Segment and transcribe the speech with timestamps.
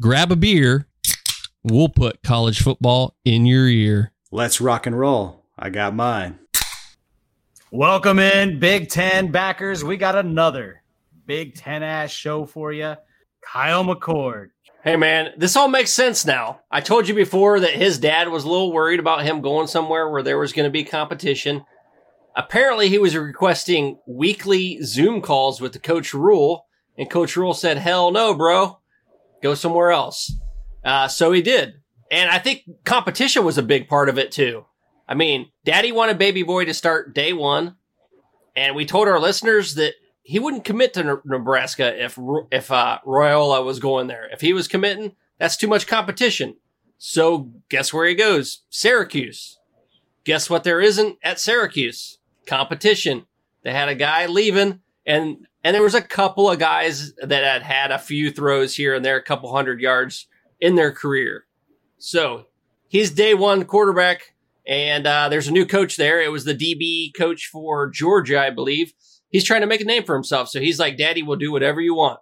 [0.00, 0.86] grab a beer.
[1.62, 4.12] We'll put college football in your ear.
[4.30, 5.44] Let's rock and roll.
[5.58, 6.38] I got mine.
[7.70, 9.82] Welcome in, Big Ten backers.
[9.82, 10.82] We got another
[11.26, 12.94] Big Ten ass show for you.
[13.40, 14.50] Kyle McCord.
[14.84, 16.60] Hey man, this all makes sense now.
[16.70, 20.08] I told you before that his dad was a little worried about him going somewhere
[20.08, 21.64] where there was going to be competition.
[22.36, 26.66] Apparently, he was requesting weekly Zoom calls with the Coach Rhule,
[26.96, 28.78] and Coach Rhule said, "Hell no, bro,
[29.42, 30.32] go somewhere else."
[30.84, 31.74] Uh, so he did,
[32.10, 34.64] and I think competition was a big part of it too.
[35.08, 37.76] I mean, Daddy wanted Baby Boy to start day one,
[38.54, 42.18] and we told our listeners that he wouldn't commit to Nebraska if
[42.50, 44.28] if uh, Raiola was going there.
[44.32, 46.56] If he was committing, that's too much competition.
[46.98, 48.62] So guess where he goes?
[48.70, 49.58] Syracuse.
[50.24, 50.64] Guess what?
[50.64, 53.26] There isn't at Syracuse competition.
[53.62, 57.62] They had a guy leaving, and and there was a couple of guys that had
[57.62, 60.26] had a few throws here and there, a couple hundred yards
[60.60, 61.44] in their career.
[61.98, 62.46] So
[62.88, 64.34] he's day one quarterback
[64.66, 66.20] and uh, there's a new coach there.
[66.20, 68.92] It was the DB coach for Georgia, I believe.
[69.28, 70.48] He's trying to make a name for himself.
[70.48, 72.20] So he's like, Daddy we'll do whatever you want.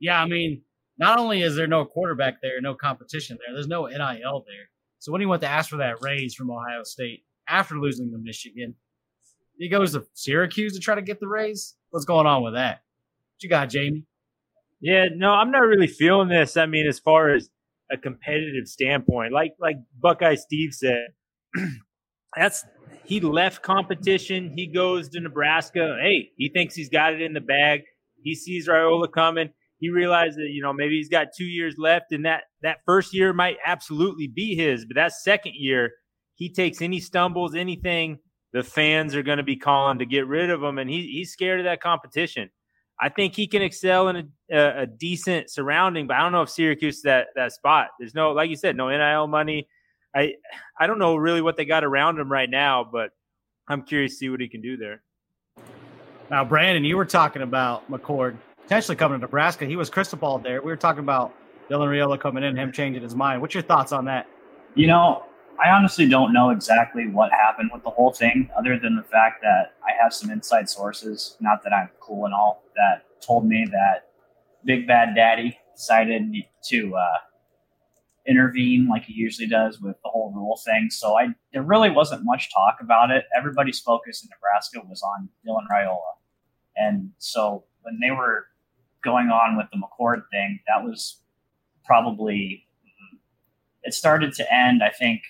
[0.00, 0.62] Yeah, I mean,
[0.98, 4.68] not only is there no quarterback there, no competition there, there's no NIL there.
[4.98, 8.18] So when he went to ask for that raise from Ohio State after losing to
[8.18, 8.74] Michigan,
[9.56, 11.74] he goes to Syracuse to try to get the raise.
[11.90, 12.82] What's going on with that?
[13.34, 14.04] What you got, Jamie?
[14.80, 16.56] Yeah, no, I'm not really feeling this.
[16.56, 17.48] I mean, as far as
[17.90, 21.06] a competitive standpoint, like like Buckeye Steve said,
[22.36, 22.64] that's
[23.04, 24.52] he left competition.
[24.56, 25.96] He goes to Nebraska.
[26.00, 27.82] Hey, he thinks he's got it in the bag.
[28.22, 29.50] He sees Raiola coming.
[29.78, 33.14] He realizes that you know maybe he's got two years left, and that that first
[33.14, 34.84] year might absolutely be his.
[34.84, 35.92] But that second year,
[36.34, 38.18] he takes any stumbles, anything,
[38.54, 41.32] the fans are going to be calling to get rid of him, and he, he's
[41.32, 42.48] scared of that competition.
[42.98, 46.42] I think he can excel in a, a, a decent surrounding, but I don't know
[46.42, 47.88] if Syracuse that that spot.
[47.98, 49.66] There's no, like you said, no NIL money.
[50.14, 50.34] I
[50.78, 53.10] I don't know really what they got around him right now, but
[53.66, 55.02] I'm curious to see what he can do there.
[56.30, 59.66] Now, Brandon, you were talking about McCord potentially coming to Nebraska.
[59.66, 60.62] He was crystal ball there.
[60.62, 61.34] We were talking about
[61.68, 63.40] Dylan Raiola coming in, him changing his mind.
[63.40, 64.28] What's your thoughts on that?
[64.76, 65.24] You know,
[65.62, 69.42] I honestly don't know exactly what happened with the whole thing, other than the fact
[69.42, 73.66] that I have some inside sources, not that I'm cool and all, that told me
[73.70, 74.08] that
[74.64, 76.32] Big Bad Daddy decided
[76.68, 77.18] to uh,
[78.26, 80.88] intervene like he usually does with the whole rule thing.
[80.90, 83.24] So I there really wasn't much talk about it.
[83.36, 85.98] Everybody's focus in Nebraska was on Dylan Raiola.
[86.76, 88.46] And so when they were
[89.02, 91.20] going on with the McCord thing, that was
[91.84, 92.66] probably
[93.82, 95.22] it started to end, I think,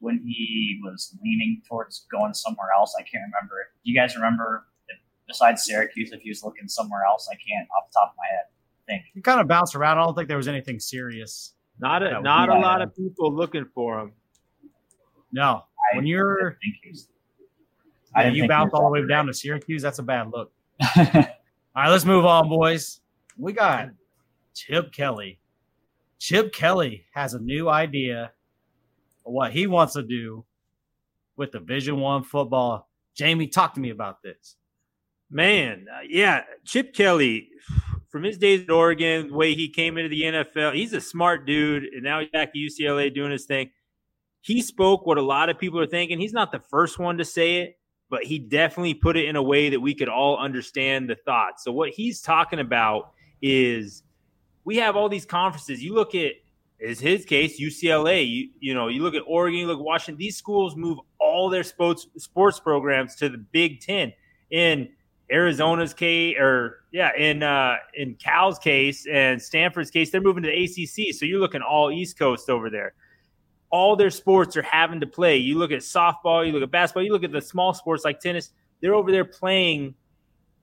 [0.00, 2.94] when he was leaning towards going somewhere else.
[2.98, 3.56] I can't remember.
[3.84, 4.66] Do you guys remember
[5.28, 7.28] besides Syracuse if he was looking somewhere else?
[7.30, 8.44] I can't off the top of my head
[8.90, 9.04] think.
[9.14, 9.98] He kind of bounced around.
[9.98, 11.54] I don't think there was anything serious.
[11.78, 14.12] Not a not a lot of people looking for him.
[15.32, 15.62] No,
[15.92, 16.58] I, when you're,
[18.14, 19.80] I you bounce all the way down to Syracuse.
[19.80, 20.52] That's a bad look.
[20.96, 23.00] all right, let's move on, boys.
[23.38, 23.90] We got
[24.54, 25.38] Chip Kelly.
[26.18, 28.30] Chip Kelly has a new idea of
[29.30, 30.44] what he wants to do
[31.36, 32.88] with Division One football.
[33.14, 34.56] Jamie, talk to me about this.
[35.30, 37.50] Man, uh, yeah, Chip Kelly
[38.10, 41.46] from his days at Oregon, the way he came into the NFL, he's a smart
[41.46, 43.70] dude, and now he's back at UCLA doing his thing.
[44.40, 46.18] He spoke what a lot of people are thinking.
[46.18, 49.42] He's not the first one to say it, but he definitely put it in a
[49.42, 51.62] way that we could all understand the thoughts.
[51.62, 54.02] So what he's talking about is
[54.64, 55.82] we have all these conferences.
[55.82, 56.32] You look at
[56.80, 58.28] is his case UCLA.
[58.28, 60.18] You you know you look at Oregon, you look at Washington.
[60.18, 64.12] These schools move all their sports sports programs to the Big Ten.
[64.50, 64.88] In
[65.30, 70.48] Arizona's case, or yeah, in uh, in Cal's case and Stanford's case, they're moving to
[70.48, 71.14] the ACC.
[71.14, 72.94] So you're looking all East Coast over there.
[73.70, 75.36] All their sports are having to play.
[75.36, 78.18] You look at softball, you look at basketball, you look at the small sports like
[78.18, 78.50] tennis.
[78.80, 79.94] They're over there playing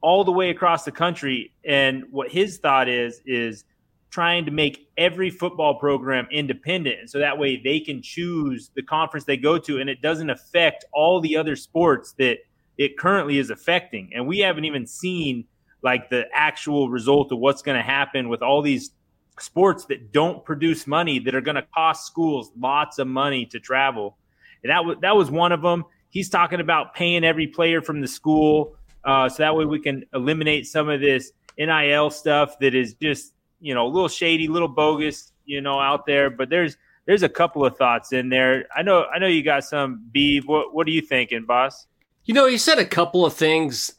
[0.01, 1.53] all the way across the country.
[1.63, 3.63] And what his thought is is
[4.09, 8.83] trying to make every football program independent, and so that way they can choose the
[8.83, 12.37] conference they go to, and it doesn't affect all the other sports that
[12.77, 14.11] it currently is affecting.
[14.13, 15.45] And we haven't even seen
[15.81, 18.91] like the actual result of what's going to happen with all these
[19.39, 23.59] sports that don't produce money that are going to cost schools lots of money to
[23.59, 24.17] travel.
[24.63, 25.85] And that was that was one of them.
[26.09, 30.03] He's talking about paying every player from the school, uh, so that way we can
[30.13, 34.51] eliminate some of this NIL stuff that is just you know a little shady, a
[34.51, 36.29] little bogus, you know, out there.
[36.29, 38.65] But there's there's a couple of thoughts in there.
[38.75, 40.03] I know I know you got some.
[40.11, 40.39] B.
[40.39, 41.87] What what are you thinking, boss?
[42.25, 43.93] You know, he said a couple of things.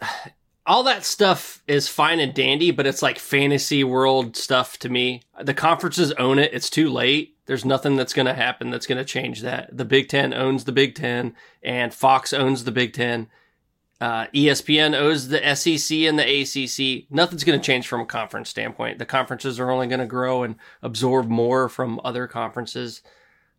[0.68, 5.22] all that stuff is fine and dandy, but it's like fantasy world stuff to me.
[5.42, 6.52] The conferences own it.
[6.52, 7.36] It's too late.
[7.46, 9.74] There's nothing that's going to happen that's going to change that.
[9.74, 13.28] The Big Ten owns the Big Ten, and Fox owns the Big Ten.
[14.00, 17.10] Uh, ESPN owes the SEC and the ACC.
[17.10, 18.98] Nothing's going to change from a conference standpoint.
[18.98, 23.02] The conferences are only going to grow and absorb more from other conferences.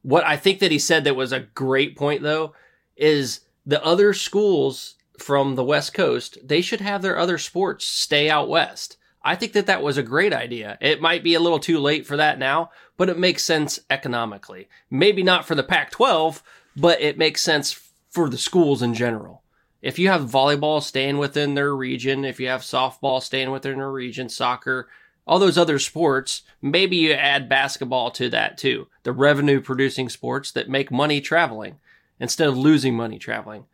[0.01, 2.53] What I think that he said that was a great point, though,
[2.95, 8.30] is the other schools from the West Coast, they should have their other sports stay
[8.30, 8.97] out west.
[9.21, 10.77] I think that that was a great idea.
[10.80, 14.69] It might be a little too late for that now, but it makes sense economically.
[14.89, 16.41] Maybe not for the Pac 12,
[16.77, 19.38] but it makes sense for the schools in general.
[19.81, 23.91] If you have volleyball staying within their region, if you have softball staying within their
[23.91, 24.89] region, soccer,
[25.25, 28.87] all those other sports, maybe you add basketball to that too.
[29.03, 31.79] The revenue producing sports that make money traveling
[32.19, 33.65] instead of losing money traveling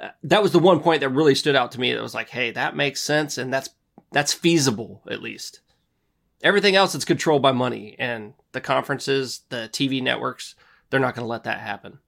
[0.00, 2.28] uh, that was the one point that really stood out to me that was like,
[2.28, 3.70] hey, that makes sense and that's
[4.12, 5.60] that's feasible at least.
[6.42, 10.54] Everything else is controlled by money and the conferences, the TV networks,
[10.88, 11.98] they're not going to let that happen.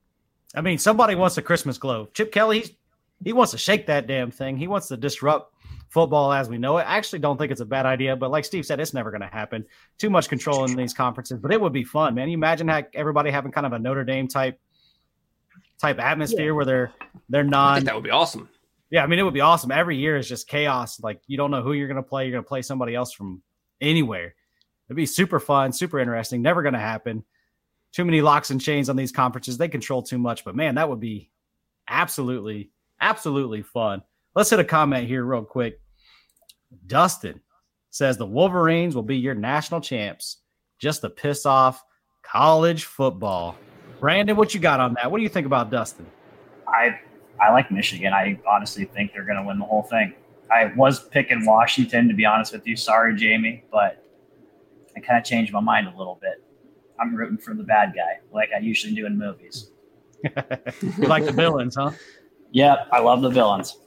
[0.55, 2.14] I mean, somebody wants a Christmas globe.
[2.14, 2.79] Chip Kelly,
[3.23, 4.57] he wants to shake that damn thing.
[4.57, 5.55] He wants to disrupt
[5.89, 6.83] football as we know it.
[6.83, 9.21] I actually don't think it's a bad idea, but like Steve said, it's never going
[9.21, 9.65] to happen.
[9.99, 12.29] Too much control in these conferences, but it would be fun, man.
[12.29, 14.59] You imagine how everybody having kind of a Notre Dame type
[15.81, 16.53] type atmosphere yeah.
[16.53, 16.93] where they're
[17.29, 17.85] they're not.
[17.85, 18.49] that would be awesome.
[18.91, 19.71] Yeah, I mean it would be awesome.
[19.71, 21.01] Every year is just chaos.
[21.01, 22.25] Like you don't know who you're going to play.
[22.25, 23.43] You're going to play somebody else from
[23.81, 24.35] anywhere.
[24.89, 26.43] It'd be super fun, super interesting.
[26.43, 27.25] Never going to happen.
[27.93, 29.57] Too many locks and chains on these conferences.
[29.57, 30.45] They control too much.
[30.45, 31.31] But man, that would be
[31.89, 34.02] absolutely, absolutely fun.
[34.35, 35.81] Let's hit a comment here real quick.
[36.87, 37.41] Dustin
[37.91, 40.38] says the Wolverines will be your national champs
[40.79, 41.82] just to piss off
[42.23, 43.56] college football.
[43.99, 45.11] Brandon, what you got on that?
[45.11, 46.06] What do you think about Dustin?
[46.69, 46.99] I
[47.41, 48.12] I like Michigan.
[48.12, 50.14] I honestly think they're going to win the whole thing.
[50.50, 52.76] I was picking Washington to be honest with you.
[52.76, 54.05] Sorry, Jamie, but
[54.97, 56.44] I kind of changed my mind a little bit.
[57.00, 59.70] I'm rooting for the bad guy, like I usually do in movies.
[60.25, 61.93] you like the villains, huh?
[62.52, 63.79] Yep, I love the villains.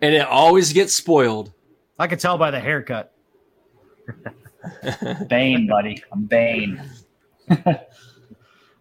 [0.00, 1.52] And it always gets spoiled.
[1.98, 3.12] I could tell by the haircut.
[5.28, 6.02] Bane, buddy.
[6.12, 6.80] I'm Bane.
[7.50, 7.74] All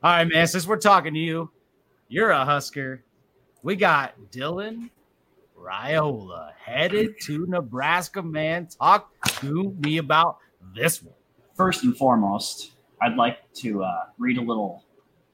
[0.03, 0.47] right, man.
[0.47, 1.49] Since we're talking to you,
[2.07, 3.03] you're a Husker.
[3.63, 4.91] We got Dylan
[5.59, 8.67] Raiola headed to Nebraska, man.
[8.67, 10.37] Talk to me about
[10.75, 11.15] this one.
[11.55, 14.85] First and foremost, I'd like to uh, read a little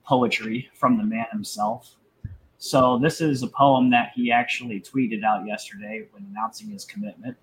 [0.06, 1.97] poetry from the man himself.
[2.65, 7.36] So, this is a poem that he actually tweeted out yesterday when announcing his commitment.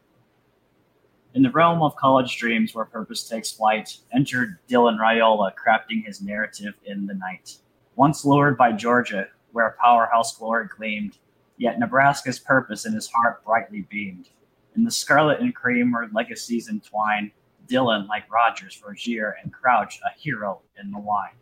[1.34, 6.22] In the realm of college dreams where purpose takes flight, entered Dylan Raiola crafting his
[6.22, 7.56] narrative in the night.
[7.96, 11.18] Once lured by Georgia, where powerhouse glory gleamed,
[11.58, 14.30] yet Nebraska's purpose in his heart brightly beamed.
[14.74, 17.30] In the scarlet and cream where legacies entwine,
[17.66, 21.39] Dylan, like Rodgers, Rozier, and Crouch, a hero in the line.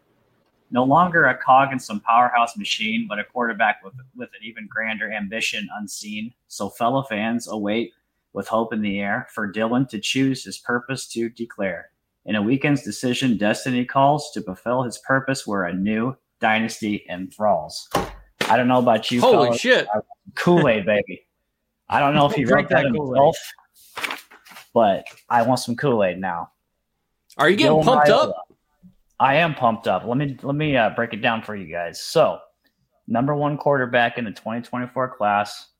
[0.70, 4.66] No longer a cog in some powerhouse machine, but a quarterback with, with an even
[4.68, 6.34] grander ambition unseen.
[6.48, 7.92] So, fellow fans, await
[8.32, 11.90] with hope in the air for Dylan to choose his purpose to declare.
[12.26, 17.88] In a weekend's decision, destiny calls to fulfill his purpose where a new dynasty enthralls.
[18.42, 19.20] I don't know about you.
[19.20, 19.88] Holy shit.
[20.34, 21.26] Kool Aid, baby.
[21.88, 23.38] I don't know if he wrote that himself,
[24.74, 26.50] but I want some Kool Aid now.
[27.38, 28.47] Are you getting pumped up?
[29.20, 30.04] I am pumped up.
[30.04, 32.00] Let me let me uh, break it down for you guys.
[32.00, 32.38] So,
[33.06, 35.70] number one quarterback in the 2024 class,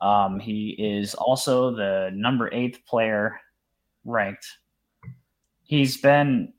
[0.00, 3.40] um, he is also the number eighth player
[4.04, 4.46] ranked.
[5.64, 6.52] He's been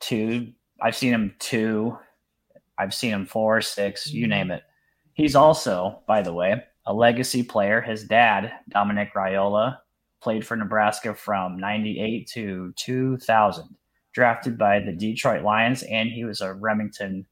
[0.00, 0.52] two.
[0.80, 1.96] I've seen him two.
[2.78, 4.62] I've seen him four, six, you name it.
[5.14, 7.80] He's also, by the way, a legacy player.
[7.80, 9.78] His dad, Dominic Raiola,
[10.20, 13.76] played for Nebraska from 98 to 2000,
[14.12, 17.26] drafted by the Detroit Lions, and he was a Remington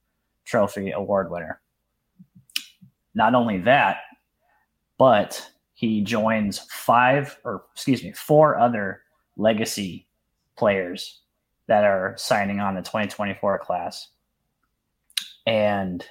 [0.44, 1.60] Trophy Award winner.
[3.14, 3.98] Not only that,
[4.98, 9.02] but he joins five or excuse me, four other
[9.36, 10.06] legacy
[10.56, 11.20] players
[11.66, 14.08] that are signing on the 2024 class.
[15.46, 16.04] And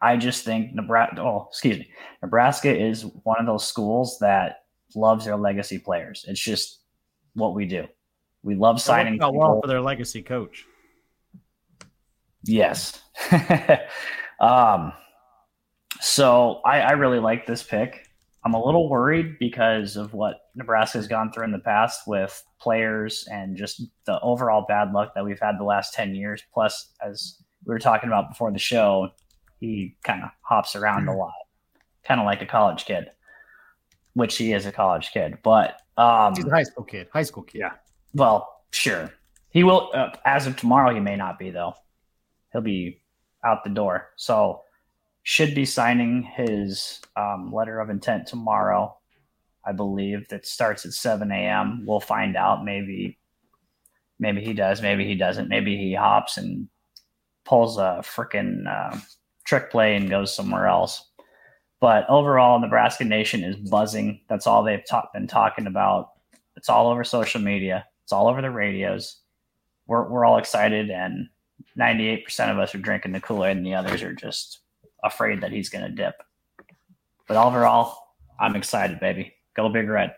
[0.00, 1.90] I just think Nebraska, oh, excuse me,
[2.22, 4.64] Nebraska is one of those schools that
[4.96, 6.24] loves their legacy players.
[6.26, 6.80] It's just
[7.34, 7.86] what we do.
[8.42, 9.34] We love signing people.
[9.34, 10.64] well for their legacy coach.
[12.44, 13.00] Yes.
[14.40, 14.92] um,
[16.00, 18.08] so I, I really like this pick.
[18.44, 22.42] I'm a little worried because of what Nebraska has gone through in the past with
[22.60, 26.42] players and just the overall bad luck that we've had the last 10 years.
[26.52, 29.10] Plus, as we were talking about before the show,
[29.60, 31.32] he kind of hops around a lot,
[32.04, 33.06] kind of like a college kid.
[34.14, 35.38] which he is a college kid.
[35.44, 37.06] But um, He's a high school kid.
[37.12, 37.60] High school kid.
[37.60, 37.72] Yeah.
[38.14, 39.12] Well, sure,
[39.50, 39.90] he will.
[39.94, 41.74] Uh, as of tomorrow, he may not be though.
[42.52, 43.02] He'll be
[43.44, 44.10] out the door.
[44.16, 44.62] So
[45.22, 48.96] should be signing his um, letter of intent tomorrow.
[49.64, 51.84] I believe that starts at 7 a.m.
[51.86, 52.64] We'll find out.
[52.64, 53.18] Maybe,
[54.18, 54.82] maybe he does.
[54.82, 55.48] Maybe he doesn't.
[55.48, 56.68] Maybe he hops and
[57.44, 58.98] pulls a freaking uh,
[59.44, 61.08] trick play and goes somewhere else.
[61.80, 64.20] But overall, Nebraska Nation is buzzing.
[64.28, 66.10] That's all they've talk, been talking about.
[66.56, 67.86] It's all over social media.
[68.04, 69.18] It's all over the radios.
[69.86, 71.28] We're we're all excited, and
[71.78, 74.60] 98% of us are drinking the Kool Aid, and the others are just
[75.04, 76.14] afraid that he's going to dip.
[77.28, 77.96] But overall,
[78.38, 79.34] I'm excited, baby.
[79.54, 80.14] Go Big Red.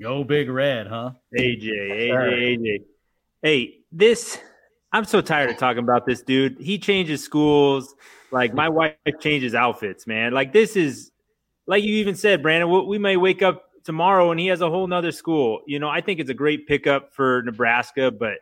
[0.00, 1.10] Go big red, huh?
[1.36, 2.78] AJ, AJ, AJ.
[3.42, 4.38] Hey, this
[4.92, 6.58] I'm so tired of talking about this dude.
[6.60, 7.94] He changes schools.
[8.30, 10.32] Like my wife changes outfits, man.
[10.32, 11.10] Like this is
[11.66, 14.70] like you even said, Brandon, we- we may wake up tomorrow and he has a
[14.70, 15.60] whole nother school.
[15.66, 18.38] You know, I think it's a great pickup for Nebraska, but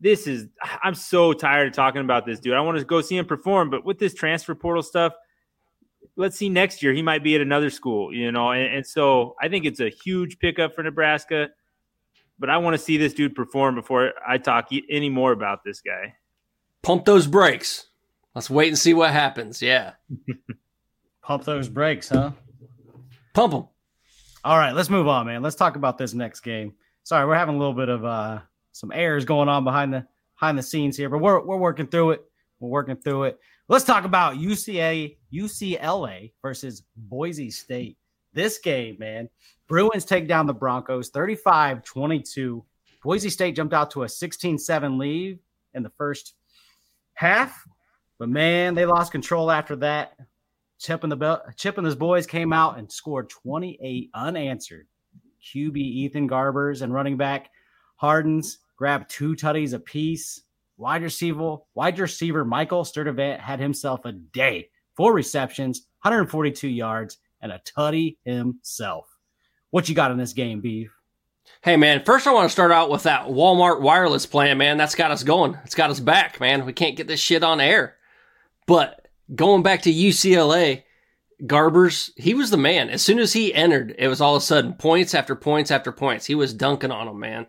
[0.00, 0.46] this is
[0.82, 2.54] I'm so tired of talking about this dude.
[2.54, 5.12] I want to go see him perform, but with this transfer portal stuff,
[6.16, 8.50] let's see next year he might be at another school, you know.
[8.50, 11.48] And, and so I think it's a huge pickup for Nebraska
[12.38, 15.80] but I want to see this dude perform before I talk any more about this
[15.80, 16.14] guy.
[16.82, 17.86] Pump those brakes.
[18.34, 19.62] Let's wait and see what happens.
[19.62, 19.92] Yeah.
[21.22, 22.32] Pump those brakes, huh?
[23.32, 23.68] Pump them.
[24.44, 25.40] All right, let's move on, man.
[25.40, 26.74] Let's talk about this next game.
[27.02, 28.40] Sorry, we're having a little bit of uh
[28.72, 30.06] some errors going on behind the
[30.38, 32.24] behind the scenes here, but we're we're working through it.
[32.60, 33.38] We're working through it.
[33.68, 37.96] Let's talk about UCA UCLA versus Boise State.
[38.34, 39.30] This game, man.
[39.66, 42.62] Bruins take down the Broncos 35-22.
[43.02, 45.38] Boise State jumped out to a 16-7 lead
[45.72, 46.34] in the first
[47.14, 47.64] half,
[48.18, 50.18] but man, they lost control after that.
[50.78, 54.86] Chip and the belt, Chip and his boys came out and scored 28 unanswered.
[55.42, 57.50] QB Ethan Garbers and running back
[57.96, 60.42] Hardens grabbed two tutties apiece.
[60.76, 64.68] Wide receiver, wide receiver Michael Sturdivant had himself a day.
[64.96, 69.06] Four receptions, 142 yards, and a tutty himself.
[69.70, 70.92] What you got in this game, Beef?
[71.62, 74.76] Hey man, first I want to start out with that Walmart wireless plan, man.
[74.76, 75.58] That's got us going.
[75.64, 76.64] It's got us back, man.
[76.64, 77.96] We can't get this shit on air.
[78.66, 80.82] But going back to UCLA,
[81.42, 82.90] Garbers, he was the man.
[82.90, 85.92] As soon as he entered, it was all of a sudden points after points after
[85.92, 86.26] points.
[86.26, 87.46] He was dunking on them, man.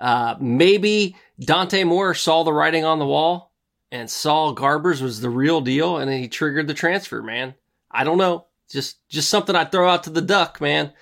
[0.00, 3.52] Uh, maybe Dante Moore saw the writing on the wall
[3.90, 7.54] and saw Garbers was the real deal, and then he triggered the transfer, man.
[7.90, 8.46] I don't know.
[8.70, 10.92] Just just something I throw out to the duck, man.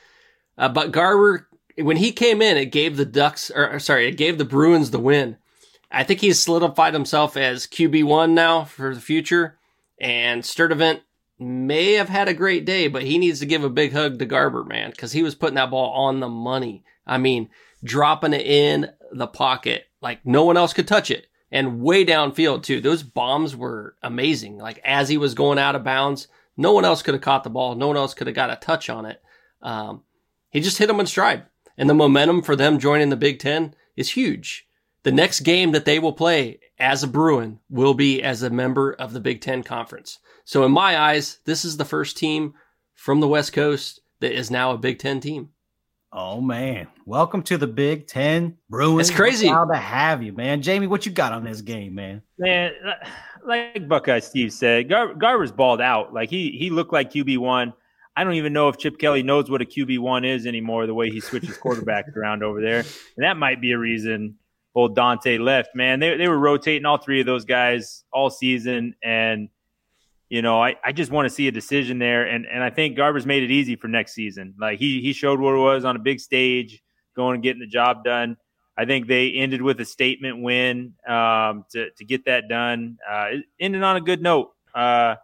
[0.56, 4.38] Uh, but Garber, when he came in, it gave the Ducks, or sorry, it gave
[4.38, 5.36] the Bruins the win.
[5.90, 9.58] I think he's solidified himself as QB one now for the future.
[9.98, 11.00] And Sturdivant
[11.38, 14.26] may have had a great day, but he needs to give a big hug to
[14.26, 16.84] Garber, man, because he was putting that ball on the money.
[17.06, 17.50] I mean,
[17.84, 22.62] dropping it in the pocket like no one else could touch it, and way downfield
[22.62, 22.80] too.
[22.80, 24.58] Those bombs were amazing.
[24.58, 27.50] Like as he was going out of bounds, no one else could have caught the
[27.50, 27.74] ball.
[27.74, 29.20] No one else could have got a touch on it.
[29.62, 30.02] Um,
[30.50, 31.44] he just hit them in stride.
[31.76, 34.66] And the momentum for them joining the Big Ten is huge.
[35.02, 38.92] The next game that they will play as a Bruin will be as a member
[38.92, 40.18] of the Big Ten Conference.
[40.44, 42.54] So, in my eyes, this is the first team
[42.94, 45.50] from the West Coast that is now a Big Ten team.
[46.12, 49.08] Oh man, welcome to the Big Ten Bruins.
[49.08, 49.48] It's crazy.
[49.48, 50.62] How to have you, man.
[50.62, 52.22] Jamie, what you got on this game, man?
[52.38, 52.72] Man,
[53.44, 56.14] like Buckeye Steve said, Gar- Garber's balled out.
[56.14, 57.74] Like he he looked like QB one.
[58.16, 60.86] I don't even know if Chip Kelly knows what a QB one is anymore.
[60.86, 64.36] The way he switches quarterbacks around over there, and that might be a reason
[64.76, 65.74] old Dante left.
[65.74, 69.48] Man, they they were rotating all three of those guys all season, and
[70.28, 72.26] you know I, I just want to see a decision there.
[72.26, 74.54] And and I think Garber's made it easy for next season.
[74.60, 76.82] Like he he showed what it was on a big stage,
[77.16, 78.36] going and getting the job done.
[78.78, 82.98] I think they ended with a statement win um, to to get that done.
[83.10, 83.28] Uh,
[83.58, 84.52] ended on a good note.
[84.74, 85.16] Uh,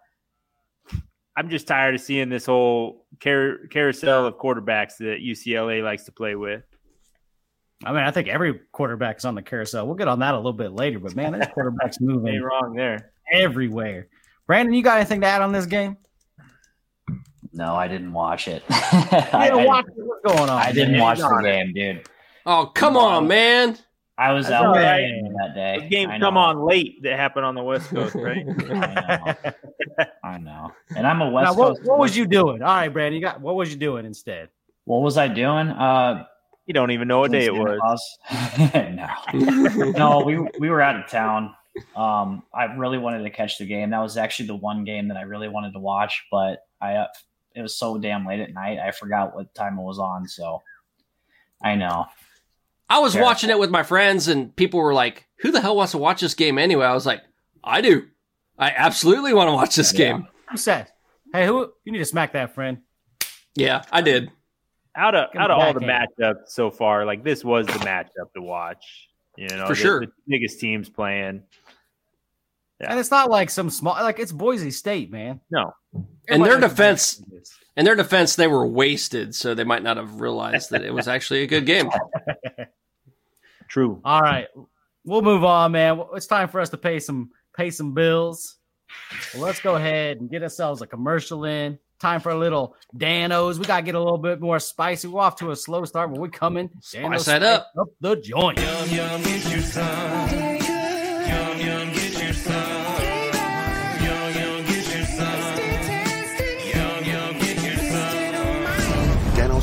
[1.36, 6.12] I'm just tired of seeing this whole car- carousel of quarterbacks that UCLA likes to
[6.12, 6.62] play with.
[7.84, 9.86] I mean, I think every quarterback is on the carousel.
[9.86, 13.12] We'll get on that a little bit later, but man, this quarterback's moving wrong there.
[13.32, 14.08] everywhere.
[14.46, 15.96] Brandon, you got anything to add on this game?
[17.52, 18.62] No, I didn't watch it.
[18.70, 18.78] You
[19.38, 19.94] I, didn't I- watch it?
[19.96, 20.58] What's going on?
[20.58, 21.00] I didn't man?
[21.00, 21.50] watch the Darn it.
[21.52, 22.08] game, dude.
[22.46, 23.76] Oh, come on, man.
[24.18, 25.08] I was That's out right.
[25.38, 25.78] that day.
[25.80, 28.44] The game come on late that happened on the West Coast, right?
[28.70, 29.34] I
[29.96, 30.06] know.
[30.22, 30.72] I know.
[30.96, 31.84] And I'm a West Now, what, Coast.
[31.88, 32.62] what was you doing?
[32.62, 34.50] All right, Brandon, you got what was you doing instead?
[34.84, 35.68] What was I doing?
[35.68, 36.24] Uh,
[36.72, 37.78] you don't even know what day it was.
[37.78, 38.18] Claus.
[39.34, 41.54] no, no, we we were out of town.
[41.94, 43.90] Um, I really wanted to catch the game.
[43.90, 47.06] That was actually the one game that I really wanted to watch, but I uh,
[47.54, 48.78] it was so damn late at night.
[48.78, 50.26] I forgot what time it was on.
[50.28, 50.62] So
[51.62, 52.06] I know.
[52.88, 53.20] I was Yeah.
[53.22, 56.22] watching it with my friends, and people were like, "Who the hell wants to watch
[56.22, 57.20] this game anyway?" I was like,
[57.62, 58.06] "I do.
[58.58, 59.98] I absolutely want to watch this Yeah.
[60.12, 60.88] game." Who said?
[61.34, 61.70] Hey, who?
[61.84, 62.78] You need to smack that friend.
[63.54, 64.30] Yeah, I did.
[64.96, 68.42] Out of out of all the matchups so far, like this was the matchup to
[68.42, 69.08] watch.
[69.36, 70.00] You know, For the- sure.
[70.00, 71.42] the biggest teams playing.
[72.80, 72.90] Yeah.
[72.90, 75.40] And it's not like some small, like it's Boise State, man.
[75.50, 75.72] No,
[76.28, 77.54] And their defense- what it is.
[77.76, 81.08] In their defense, they were wasted, so they might not have realized that it was
[81.08, 81.88] actually a good game.
[83.68, 84.00] true.
[84.04, 84.48] All right,
[85.04, 86.02] we'll move on, man.
[86.14, 88.56] It's time for us to pay some pay some bills.
[89.34, 91.78] Well, let's go ahead and get ourselves a commercial in.
[92.02, 93.60] Time for a little Danos.
[93.60, 95.06] We gotta get a little bit more spicy.
[95.06, 96.68] We're off to a slow start, but we're coming.
[96.80, 97.70] Spice that up.
[97.78, 98.58] up the joint.
[98.58, 100.61] Dano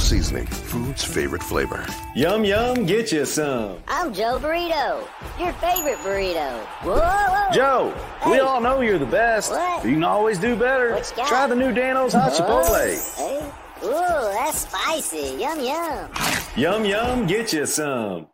[0.09, 1.85] Seasoning, food's favorite flavor.
[2.15, 3.77] Yum yum, get you some.
[3.87, 5.07] I'm Joe Burrito,
[5.39, 6.57] your favorite burrito.
[6.81, 7.53] Whoa, whoa.
[7.53, 9.51] Joe, we all know you're the best.
[9.51, 9.83] What?
[9.83, 10.93] but You can always do better.
[10.93, 11.27] What you got?
[11.27, 13.17] Try the new Dan-O's Hot Chipotle.
[13.17, 13.51] Hey.
[13.85, 15.37] Ooh, that's spicy.
[15.39, 16.09] Yum yum.
[16.57, 18.29] Yum yum, get you some.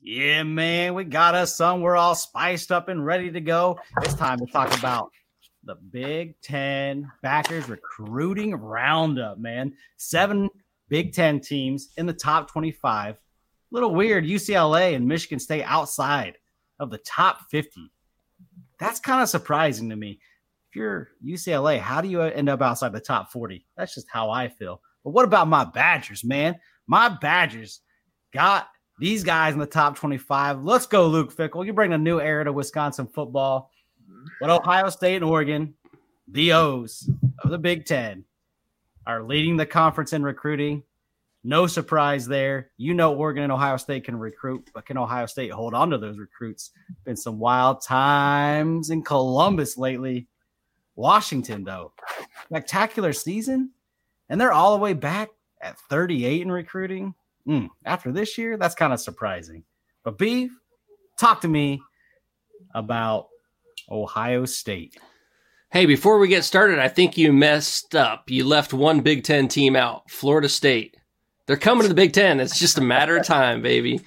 [0.00, 1.82] Yeah, man, we got us some.
[1.82, 3.78] We're all spiced up and ready to go.
[4.02, 5.12] It's time to talk about
[5.62, 9.74] the Big Ten backers recruiting roundup, man.
[9.98, 10.50] Seven
[10.94, 13.16] Big Ten teams in the top 25.
[13.72, 16.38] Little weird, UCLA and Michigan State outside
[16.78, 17.90] of the top 50.
[18.78, 20.20] That's kind of surprising to me.
[20.70, 23.66] If you're UCLA, how do you end up outside the top 40?
[23.76, 24.80] That's just how I feel.
[25.02, 26.60] But what about my Badgers, man?
[26.86, 27.80] My Badgers
[28.32, 28.68] got
[29.00, 30.62] these guys in the top 25.
[30.62, 31.66] Let's go, Luke Fickell.
[31.66, 33.72] You bring a new era to Wisconsin football.
[34.40, 35.74] But Ohio State and Oregon,
[36.28, 37.10] the O's
[37.40, 38.24] of the Big Ten,
[39.06, 40.82] are leading the conference in recruiting.
[41.42, 42.70] No surprise there.
[42.78, 45.98] You know Oregon and Ohio State can recruit, but can Ohio State hold on to
[45.98, 46.70] those recruits?
[47.04, 50.26] Been some wild times in Columbus lately.
[50.96, 51.92] Washington, though,
[52.46, 53.70] spectacular season,
[54.28, 55.28] and they're all the way back
[55.60, 57.14] at 38 in recruiting.
[57.46, 59.64] Mm, after this year, that's kind of surprising.
[60.02, 60.50] But Beef,
[61.18, 61.82] talk to me
[62.74, 63.28] about
[63.90, 64.96] Ohio State.
[65.74, 68.30] Hey, before we get started, I think you messed up.
[68.30, 70.96] You left one Big Ten team out, Florida State.
[71.48, 72.38] They're coming to the Big Ten.
[72.38, 74.00] It's just a matter of time, baby.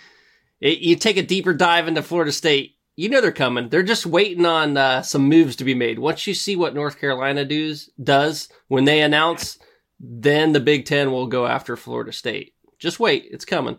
[0.62, 3.68] It, you take a deeper dive into Florida State, you know they're coming.
[3.68, 6.00] They're just waiting on uh, some moves to be made.
[6.00, 9.60] Once you see what North Carolina does, does when they announce,
[10.00, 12.54] then the Big Ten will go after Florida State.
[12.80, 13.78] Just wait, it's coming.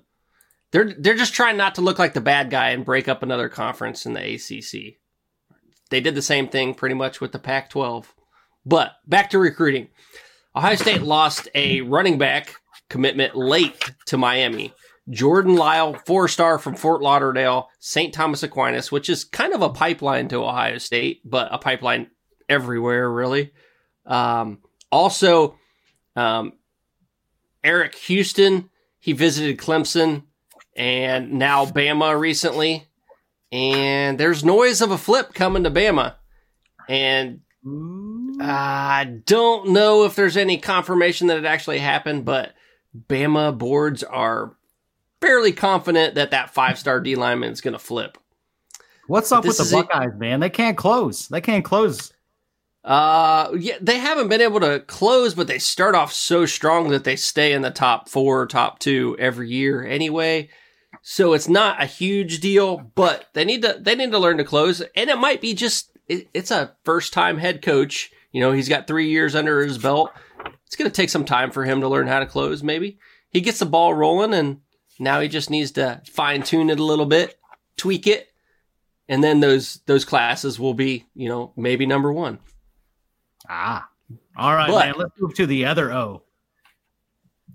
[0.72, 3.48] They're they're just trying not to look like the bad guy and break up another
[3.48, 4.98] conference in the ACC.
[5.90, 8.14] They did the same thing pretty much with the Pac 12.
[8.66, 9.88] But back to recruiting.
[10.54, 12.54] Ohio State lost a running back
[12.88, 14.72] commitment late to Miami.
[15.10, 18.12] Jordan Lyle, four star from Fort Lauderdale, St.
[18.12, 22.08] Thomas Aquinas, which is kind of a pipeline to Ohio State, but a pipeline
[22.48, 23.52] everywhere, really.
[24.04, 24.58] Um,
[24.90, 25.58] also,
[26.14, 26.52] um,
[27.64, 30.24] Eddrick Houston, he visited Clemson
[30.76, 32.87] and now Bama recently.
[33.50, 36.14] And there's noise of a flip coming to Bama.
[36.88, 37.40] And
[38.40, 42.52] I don't know if there's any confirmation that it actually happened, but
[43.08, 44.56] Bama boards are
[45.20, 48.18] fairly confident that that five star D lineman is going to flip.
[49.06, 49.88] What's up This with the it.
[49.88, 50.40] Buckeyes, man?
[50.40, 51.28] They can't close.
[51.28, 52.12] They can't close.
[52.84, 57.04] Uh, yeah, they haven't been able to close, but they start off so strong that
[57.04, 60.48] they stay in the top four, top two every year anyway.
[61.02, 64.44] So it's not a huge deal, but they need to they need to learn to
[64.44, 68.10] close, and it might be just it, it's a first time head coach.
[68.32, 70.10] You know, he's got three years under his belt.
[70.66, 72.62] It's going to take some time for him to learn how to close.
[72.62, 72.98] Maybe
[73.30, 74.60] he gets the ball rolling, and
[74.98, 77.38] now he just needs to fine tune it a little bit,
[77.76, 78.28] tweak it,
[79.08, 82.38] and then those those classes will be you know maybe number one.
[83.48, 83.88] Ah.
[84.36, 84.94] All right, But- man.
[84.96, 86.22] Let's move to the other O.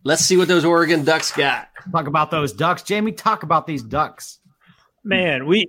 [0.05, 1.69] Let's see what those Oregon Ducks got.
[1.91, 2.83] Talk about those ducks.
[2.83, 4.39] Jamie, talk about these ducks.
[5.05, 5.67] Man, we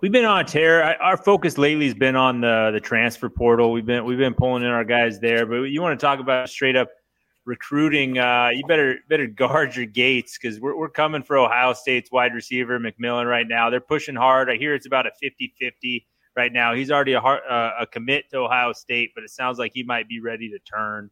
[0.00, 0.82] we've been on a tear.
[0.82, 3.72] I, our focus lately has been on the the transfer portal.
[3.72, 6.48] We've been we've been pulling in our guys there, but you want to talk about
[6.48, 6.88] straight up
[7.44, 8.18] recruiting?
[8.18, 12.34] Uh, you better better guard your gates because we're we're coming for Ohio State's wide
[12.34, 13.70] receiver McMillan right now.
[13.70, 14.50] They're pushing hard.
[14.50, 16.04] I hear it's about a 50-50
[16.36, 16.74] right now.
[16.74, 19.82] He's already a hard, uh, a commit to Ohio State, but it sounds like he
[19.82, 21.10] might be ready to turn.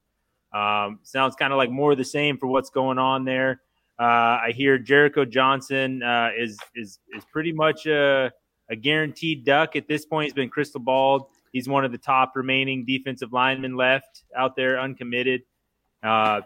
[0.54, 3.60] Um, sounds kind of like more of the same for what's going on there.
[3.98, 8.32] Uh, I hear Jericho Johnson uh, is is is pretty much a,
[8.70, 10.24] a guaranteed duck at this point.
[10.26, 11.26] He's been crystal balled.
[11.52, 15.42] He's one of the top remaining defensive linemen left out there, uncommitted.
[16.02, 16.40] uh,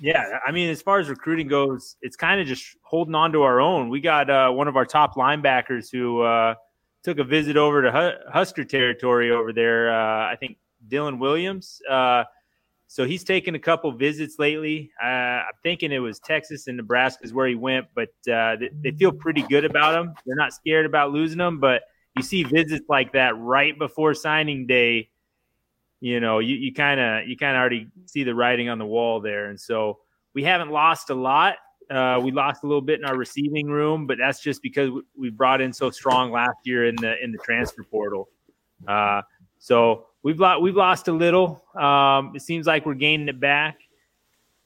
[0.00, 3.42] yeah, I mean, as far as recruiting goes, it's kind of just holding on to
[3.42, 3.88] our own.
[3.88, 6.54] We got uh, one of our top linebackers who uh,
[7.02, 9.92] took a visit over to Hu- Husker territory over there.
[9.92, 11.80] Uh, I think Dylan Williams.
[12.88, 14.90] So he's taken a couple visits lately.
[15.02, 18.70] Uh, I'm thinking it was Texas and Nebraska is where he went, but uh, they,
[18.82, 20.14] they feel pretty good about him.
[20.24, 21.82] They're not scared about losing him, but
[22.16, 25.10] you see visits like that right before signing day
[26.00, 28.86] you know, you, you kind of you kind of already see the writing on the
[28.86, 29.98] wall there, and so
[30.32, 31.56] we haven't lost a lot.
[31.90, 35.30] Uh, we lost a little bit in our receiving room, but that's just because we
[35.30, 38.28] brought in so strong last year in the in the transfer portal.
[38.86, 39.22] Uh,
[39.58, 41.64] so we've lost we've lost a little.
[41.74, 43.78] Um, it seems like we're gaining it back.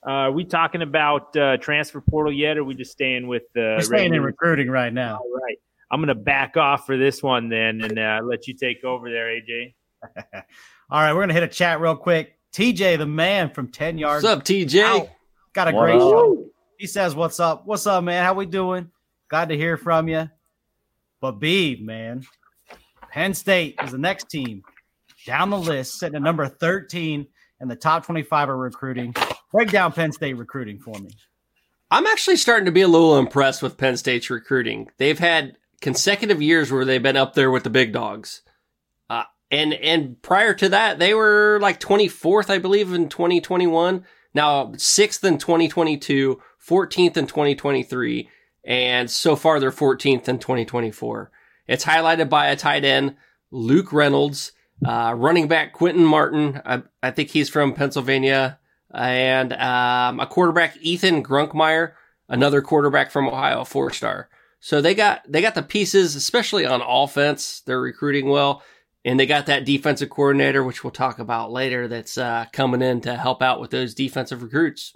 [0.05, 3.45] Uh, are we talking about uh, transfer portal yet, or are we just staying with
[3.55, 3.77] the?
[3.79, 5.17] We're staying in recruiting right now.
[5.19, 5.57] All right,
[5.91, 9.11] I'm going to back off for this one then, and uh, let you take over
[9.11, 9.75] there, AJ.
[10.91, 12.37] All right, we're gonna hit a chat real quick.
[12.53, 14.25] TJ, the man from Ten Yards.
[14.25, 14.83] What's up, TJ?
[14.83, 15.09] Out.
[15.53, 16.01] Got a What great up?
[16.01, 16.47] show.
[16.79, 17.65] He says, "What's up?
[17.67, 18.25] What's up, man?
[18.25, 18.91] How we doing?
[19.29, 20.29] Glad to hear from you."
[21.21, 22.25] But B, man,
[23.13, 24.65] Penn State is the next team
[25.27, 27.27] down the list, sitting at number thirteen
[27.61, 29.15] in the top twenty-five of recruiting.
[29.53, 31.11] Break down Penn State recruiting for me.
[31.91, 34.89] I'm actually starting to be a little impressed with Penn State's recruiting.
[34.97, 38.41] They've had consecutive years where they've been up there with the big dogs.
[39.11, 44.07] Uh, and and prior to that, they were like 24th, I believe, in 2021.
[44.33, 48.31] Now sixth in 2022, 14th in 2023,
[48.65, 51.31] and so far they're 14th in 2024.
[51.67, 53.17] It's highlighted by a tight end,
[53.51, 54.53] Luke Reynolds,
[54.85, 56.61] uh, running back Quentin Martin.
[56.65, 58.59] I, I think he's from Pennsylvania,
[58.93, 61.93] and um, a quarterback Ethan Grunkemeyer,
[62.29, 64.29] another quarterback from Ohio, four star.
[64.61, 67.63] So they got they got the pieces, especially on offense.
[67.67, 68.63] They're recruiting well,
[69.05, 71.89] and they got that defensive coordinator, which we'll talk about later.
[71.89, 74.95] That's uh, coming in to help out with those defensive recruits.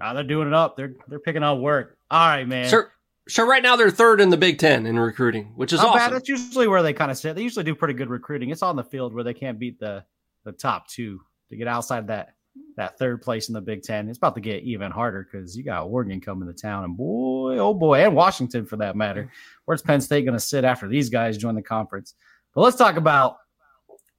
[0.00, 0.76] Ah, they're doing it up.
[0.76, 1.96] They're they're picking up work.
[2.10, 2.68] All right, man.
[2.68, 2.84] So
[3.28, 5.86] so right now they're third in the Big Ten in recruiting, which is bad.
[5.86, 6.12] awesome.
[6.12, 7.36] That's usually where they kind of sit.
[7.36, 8.50] They usually do pretty good recruiting.
[8.50, 10.04] It's on the field where they can't beat the
[10.44, 12.34] the top two to get outside that
[12.76, 14.08] that third place in the Big Ten.
[14.08, 17.58] It's about to get even harder because you got Oregon coming to town, and boy,
[17.58, 19.30] oh boy, and Washington for that matter.
[19.64, 22.14] Where's Penn State going to sit after these guys join the conference?
[22.54, 23.36] But let's talk about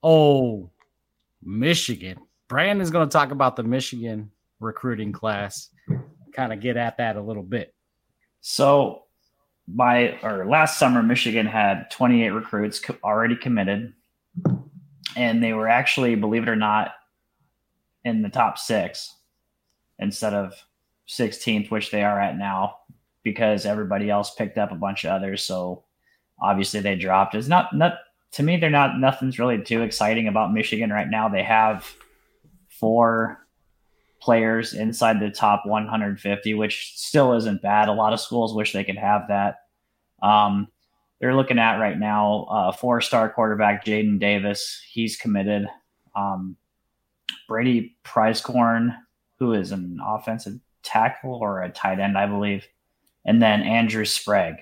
[0.01, 0.69] oh
[1.43, 2.19] Michigan.
[2.47, 5.69] Brandon's going to talk about the Michigan recruiting class.
[6.33, 7.73] Kind of get at that a little bit.
[8.45, 9.03] So,
[9.69, 13.93] by or last summer, Michigan had 28 recruits co- already committed,
[15.15, 16.91] and they were actually, believe it or not,
[18.03, 19.15] in the top six
[19.97, 20.61] instead of
[21.07, 22.79] 16th, which they are at now,
[23.23, 25.41] because everybody else picked up a bunch of others.
[25.41, 25.85] So,
[26.41, 27.35] obviously, they dropped.
[27.35, 27.93] It's not not
[28.33, 28.57] to me.
[28.57, 31.29] They're not nothing's really too exciting about Michigan right now.
[31.29, 31.89] They have
[32.67, 33.42] four
[34.23, 37.89] players inside the top 150, which still isn't bad.
[37.89, 39.57] A lot of schools wish they could have that.
[40.21, 40.69] Um,
[41.19, 44.81] they're looking at right now uh, four-star quarterback Jaden Davis.
[44.89, 45.67] He's committed.
[46.15, 46.55] Um,
[47.47, 48.95] Brady Prieskorn,
[49.39, 52.65] who is an offensive tackle or a tight end, I believe,
[53.25, 54.57] and then Andrew Sprague.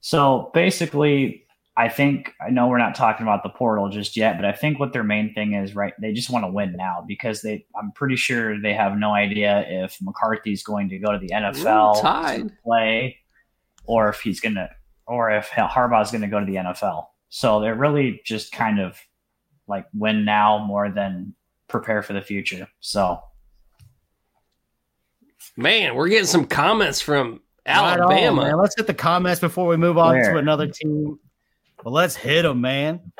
[0.00, 1.43] So basically,
[1.76, 4.78] I think I know we're not talking about the portal just yet, but I think
[4.78, 5.92] what their main thing is right.
[6.00, 7.66] They just want to win now because they.
[7.76, 11.98] I'm pretty sure they have no idea if McCarthy's going to go to the NFL
[11.98, 12.48] Ooh, tied.
[12.48, 13.18] to play,
[13.84, 14.70] or if he's gonna,
[15.06, 17.06] or if Harbaugh's going to go to the NFL.
[17.28, 18.96] So they're really just kind of
[19.66, 21.34] like win now more than
[21.66, 22.68] prepare for the future.
[22.78, 23.20] So
[25.56, 28.42] Man, we're getting some comments from Right on, Alabama.
[28.42, 28.56] man.
[28.58, 30.32] Let's get the comments before we move on Where?
[30.32, 31.18] to another team.
[31.84, 33.12] But let's hit them, man.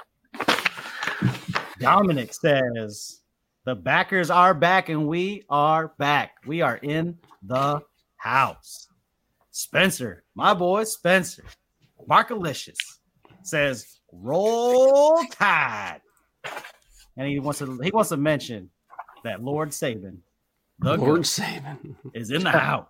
[1.78, 3.20] Dominic says
[3.66, 6.36] the backers are back and we are back.
[6.46, 7.82] We are in the
[8.16, 8.88] house.
[9.50, 11.44] Spencer, my boy Spencer,
[12.08, 12.78] Markalicious
[13.42, 16.00] says roll tide.
[17.18, 18.70] And he wants to he wants to mention
[19.24, 20.20] that Lord Saban,
[20.78, 21.96] the Lord Saban.
[22.14, 22.88] is in the house.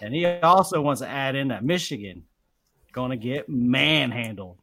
[0.00, 2.22] And he also wants to add in that Michigan
[2.96, 4.56] going to get manhandled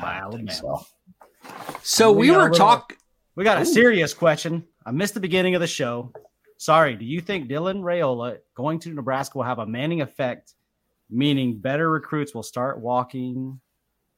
[0.00, 0.80] by I don't think Alabama.
[0.80, 1.50] so.
[1.82, 2.96] So We we, were little- talking.
[3.36, 3.64] We got a Ooh.
[3.66, 4.64] serious question.
[4.86, 6.12] I missed the beginning of the show.
[6.56, 6.94] Sorry.
[6.96, 10.54] Do you think Dylan Raiola going to Nebraska will have a Manning effect,
[11.10, 13.60] meaning better recruits will start walking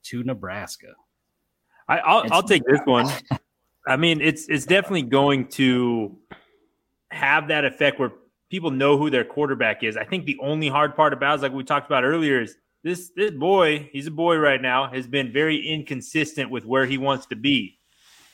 [0.05, 0.95] to Nebraska?
[1.89, 3.09] I, I'll, I'll take this one.
[3.89, 6.17] I mean, it's it's definitely going to
[7.11, 8.13] have that effect where
[8.51, 9.97] people know who their quarterback is.
[9.97, 12.57] I think the only hard part about it is like we talked about earlier is
[12.83, 16.99] this this boy, he's a boy right now, has been very inconsistent with where he
[16.99, 17.79] wants to be.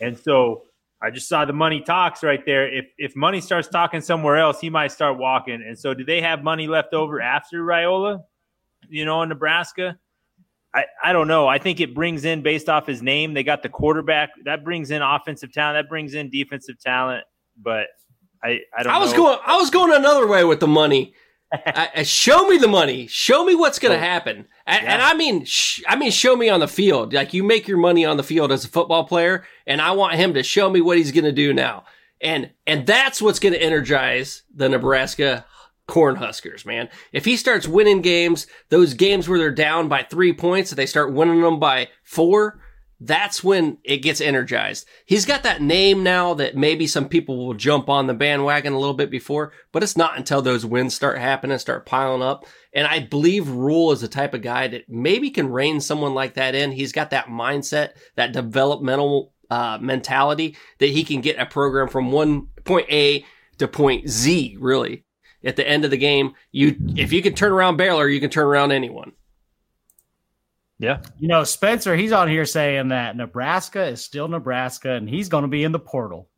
[0.00, 0.64] And so
[1.02, 2.72] I just saw the money talks right there.
[2.72, 5.62] If if money starts talking somewhere else, he might start walking.
[5.66, 8.22] And so, do they have money left over after Raiola?
[8.88, 9.98] You know, in Nebraska,
[10.74, 11.48] I I don't know.
[11.48, 13.34] I think it brings in based off his name.
[13.34, 17.24] They got the quarterback that brings in offensive talent, that brings in defensive talent.
[17.60, 17.88] But
[18.42, 18.92] I I don't.
[18.92, 19.18] I was know.
[19.18, 19.38] going.
[19.44, 21.14] I was going another way with the money.
[21.52, 23.06] I, I- show me the money.
[23.06, 24.46] Show me what's going to happen.
[24.66, 27.12] And, and I mean, sh- I mean, show me on the field.
[27.12, 30.14] Like you make your money on the field as a football player, and I want
[30.14, 31.84] him to show me what he's going to do now.
[32.20, 35.44] And and that's what's going to energize the Nebraska
[35.88, 36.88] Cornhuskers, man.
[37.12, 40.86] If he starts winning games, those games where they're down by three points, if they
[40.86, 42.60] start winning them by four,
[43.04, 44.86] that's when it gets energized.
[45.06, 48.78] He's got that name now that maybe some people will jump on the bandwagon a
[48.78, 52.46] little bit before, but it's not until those wins start happening, start piling up.
[52.72, 56.34] And I believe Rhule is the type of guy that maybe can rein someone like
[56.34, 56.70] that in.
[56.70, 62.12] He's got that mindset, that developmental uh, mentality that he can get a program from
[62.12, 63.24] one point A
[63.58, 65.04] to point Z, really.
[65.44, 68.30] At the end of the game, you if you can turn around Baylor, you can
[68.30, 69.12] turn around anyone.
[70.82, 71.00] Yeah.
[71.20, 75.42] You know, Spencer, he's on here saying that Nebraska is still Nebraska and he's going
[75.42, 76.28] to be in the portal.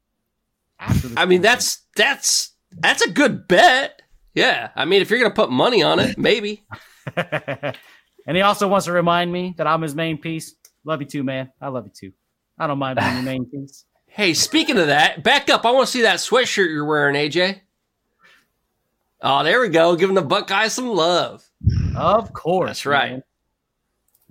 [0.78, 4.02] After the I mean, that's that's that's a good bet.
[4.34, 6.62] Yeah, I mean, if you're gonna put money on it, maybe.
[7.16, 7.76] and
[8.26, 10.54] he also wants to remind me that I'm his main piece.
[10.84, 11.50] Love you too, man.
[11.58, 12.12] I love you too.
[12.58, 13.86] I don't mind being your main piece.
[14.06, 15.64] Hey, speaking of that, back up.
[15.64, 17.60] I want to see that sweatshirt you're wearing, AJ.
[19.22, 19.96] Oh, there we go.
[19.96, 21.48] Giving the Buckeyes some love.
[21.96, 22.68] Of course.
[22.68, 23.12] That's right.
[23.12, 23.22] man.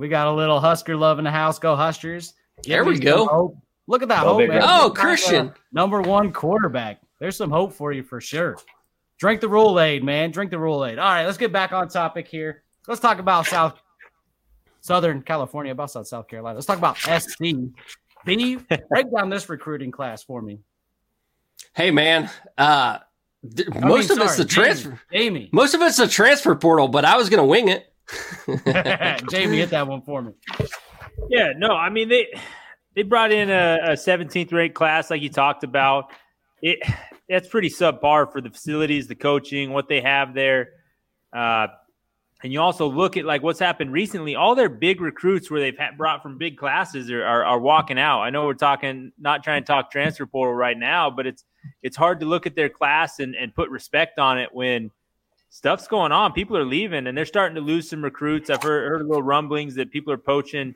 [0.03, 1.59] We got a little Husker love in the house.
[1.59, 2.33] Go Huskers.
[2.67, 3.25] There we go.
[3.25, 3.57] hope.
[3.87, 4.59] Look at that Go hope, man.
[4.61, 5.47] Oh, Christian.
[5.47, 6.99] the Number one quarterback.
[7.21, 8.57] There's some hope for you for sure.
[9.17, 10.31] Drink the Rule Aid, man.
[10.31, 10.99] Drink the Rule Aid.
[10.99, 12.63] All right, let's get back on topic here.
[12.85, 13.81] Let's talk about South
[14.81, 16.55] Southern California, about South South Carolina.
[16.55, 17.55] Let's talk about SC.
[18.25, 18.55] B,
[18.89, 20.59] break down this recruiting class for me.
[21.73, 22.29] Hey, man.
[22.57, 22.97] Uh,
[23.55, 25.01] th- most mean, of it's the sorry, transfer.
[25.13, 25.47] Jamie.
[25.53, 27.92] Most of it's the transfer portal, but I was gonna wing it.
[29.29, 30.33] Jamie, hit that one for me.
[31.29, 32.27] Yeah, no, I mean they
[32.95, 36.11] they brought in a, a 17th ranked class like you talked about.
[36.61, 36.79] It
[37.29, 40.69] that's pretty subpar for the facilities, the coaching, what they have there.
[41.31, 41.67] Uh,
[42.43, 44.35] and you also look at like what's happened recently.
[44.35, 47.97] All their big recruits, where they've had, brought from big classes, are, are are walking
[47.97, 48.21] out.
[48.21, 51.45] I know we're talking, not trying to talk transfer portal right now, but it's
[51.81, 54.91] it's hard to look at their class and, and put respect on it when
[55.53, 56.33] stuff's going on.
[56.33, 58.49] People are leaving, and they're starting to lose some recruits.
[58.49, 60.73] I've heard, heard a little rumblings that people are poaching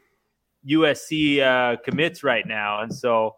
[0.70, 3.36] USC uh, commits right now, and so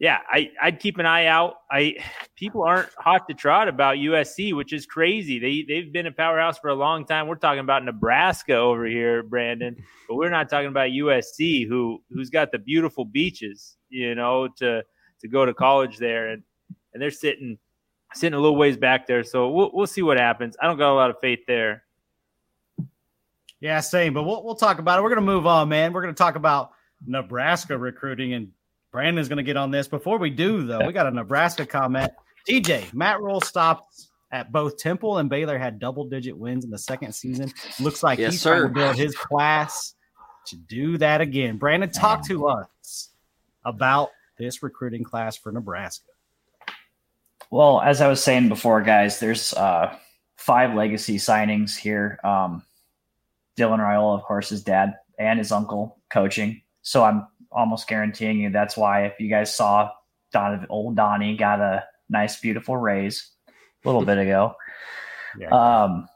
[0.00, 1.54] yeah, I, I'd keep an eye out.
[1.70, 1.96] I
[2.36, 5.38] people aren't hot to trot about USC, which is crazy.
[5.38, 7.28] They they've been a powerhouse for a long time.
[7.28, 9.76] We're talking about Nebraska over here, Brandon,
[10.08, 14.82] but we're not talking about USC, who who's got the beautiful beaches, you know, to
[15.20, 16.42] to go to college there, and
[16.94, 17.58] and they're sitting
[18.14, 19.22] sitting a little ways back there.
[19.22, 20.56] So we'll we'll see what happens.
[20.60, 21.84] I don't got a lot of faith there.
[23.60, 24.14] Yeah, same.
[24.14, 25.02] But we'll we'll talk about it.
[25.02, 25.92] We're gonna move on, man.
[25.92, 26.70] We're gonna talk about
[27.06, 28.52] Nebraska recruiting, and
[28.92, 29.88] Brandon's gonna get on this.
[29.88, 32.12] Before we do, though, we got a Nebraska comment.
[32.48, 36.78] TJ Matt Rhule stopped at both Temple and Baylor had double digit wins in the
[36.78, 37.52] second season.
[37.80, 39.94] Looks like Yes, he's trying to build his class
[40.46, 41.56] to do that again.
[41.56, 43.10] Brandon, talk to us
[43.64, 46.04] about this recruiting class for Nebraska.
[47.50, 49.96] Well, as I was saying before, guys, there's uh,
[50.36, 52.18] five legacy signings here.
[52.22, 52.62] Um,
[53.58, 56.62] Dylan Raiola, of course, his dad and his uncle coaching.
[56.82, 59.90] So I'm almost guaranteeing you that's why if you guys saw
[60.32, 64.54] Don, old Donnie got a nice, beautiful raise a little bit ago.
[65.38, 65.50] Yeah.
[65.50, 66.08] Um,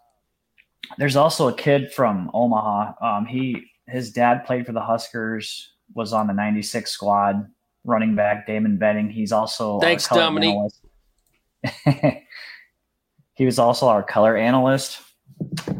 [0.98, 2.94] there's also a kid from Omaha.
[3.00, 7.46] Um, he his dad played for the Huskers, was on the '96 squad,
[7.84, 9.10] running back Damon Benning.
[9.10, 10.54] He's also Thanks, Dominique.
[10.54, 10.81] analyst.
[13.34, 15.00] he was also our color analyst,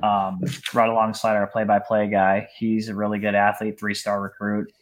[0.02, 0.40] um,
[0.74, 2.48] right alongside our play-by-play guy.
[2.56, 4.72] He's a really good athlete, three-star recruit.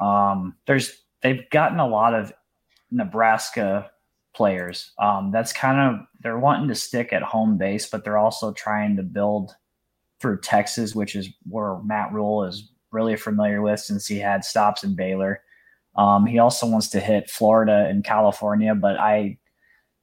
[0.00, 2.32] Um, there's they've gotten a lot of
[2.90, 3.90] Nebraska
[4.34, 4.92] players.
[4.98, 8.96] Um, that's kind of they're wanting to stick at home base, but they're also trying
[8.96, 9.54] to build
[10.20, 14.84] through Texas, which is where Matt Rhule is really familiar with since he had stops
[14.84, 15.42] in Baylor.
[15.96, 19.38] Um, he also wants to hit Florida and California, but I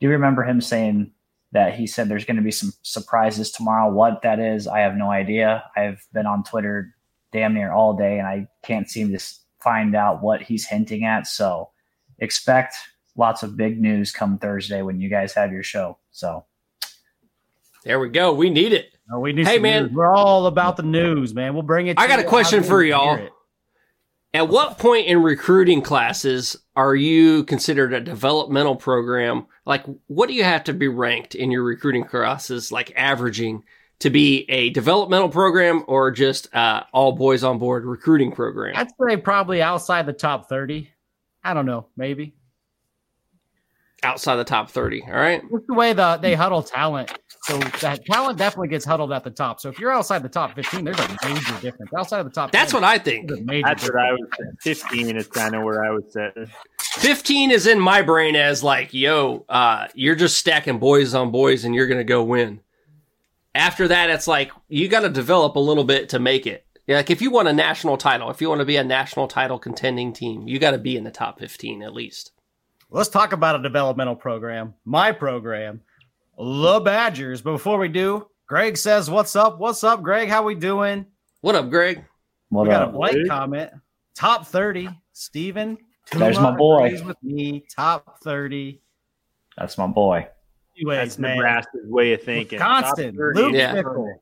[0.03, 1.13] do you remember him saying
[1.53, 3.89] that he said there's going to be some surprises tomorrow.
[3.89, 5.63] What that is, I have no idea.
[5.77, 6.93] I've been on Twitter
[7.31, 9.23] damn near all day, and I can't seem to
[9.61, 11.25] find out what he's hinting at.
[11.25, 11.69] So
[12.19, 12.75] expect
[13.15, 15.97] lots of big news come Thursday when you guys have your show.
[16.11, 16.43] So
[17.85, 18.33] There we go.
[18.33, 18.87] We need it.
[19.09, 19.83] Oh, we need Hey, some man.
[19.83, 19.93] news.
[19.93, 21.53] We're all about the news, man.
[21.53, 21.97] We'll bring it.
[21.97, 23.29] I to got a question for y'all.
[24.36, 29.46] At what point in recruiting classes are you considered a developmental program?
[29.63, 33.63] Like, what do you have to be ranked in your recruiting classes, like averaging
[34.00, 38.74] to be a developmental program or just uh, all boys on board recruiting program?
[38.76, 40.89] I'd say probably outside the top 30.
[41.43, 42.34] I don't know, maybe.
[44.03, 45.03] Outside the top 30.
[45.07, 45.41] All right.
[45.41, 47.17] Just the way the they huddle talent.
[47.43, 49.59] So that talent definitely gets huddled at the top.
[49.59, 51.91] So if you're outside the top 15, there's a major difference.
[51.97, 53.27] Outside of the top That's 10, what I think.
[53.27, 54.35] there's a major That's what I difference.
[54.39, 54.55] was.
[54.81, 56.33] Fifteen is kind of where I was at.
[56.99, 61.65] 15 is in my brain as like, yo, uh, you're just stacking boys on boys
[61.65, 62.61] and you're going to go win.
[63.55, 66.65] After that, it's like, you got to develop a little bit to make it.
[66.87, 69.27] Yeah, Like if you want a national title, if you want to be a national
[69.27, 72.31] title contending team, you got to be in the top 15 at least.
[72.93, 74.75] Let's talk about a developmental program.
[74.86, 75.82] My program,
[76.38, 77.41] the Badgers.
[77.41, 79.58] But before we do, Greg says, "What's up?
[79.58, 80.29] What's up, Greg?
[80.29, 81.08] How we doing?"
[81.41, 82.06] What up, Greg?
[82.49, 82.93] What we got a up?
[82.93, 83.27] blank dude?
[83.27, 83.71] comment.
[84.13, 85.75] Top thirty, Steven.
[86.12, 86.86] There's my boy.
[86.86, 88.79] agrees With me, top thirty.
[89.58, 90.27] That's my boy.
[90.77, 92.60] Anyways, That's man, Nebraska's way of thinking.
[92.60, 93.73] Constant Luke Yeah.
[93.73, 94.13] Fickell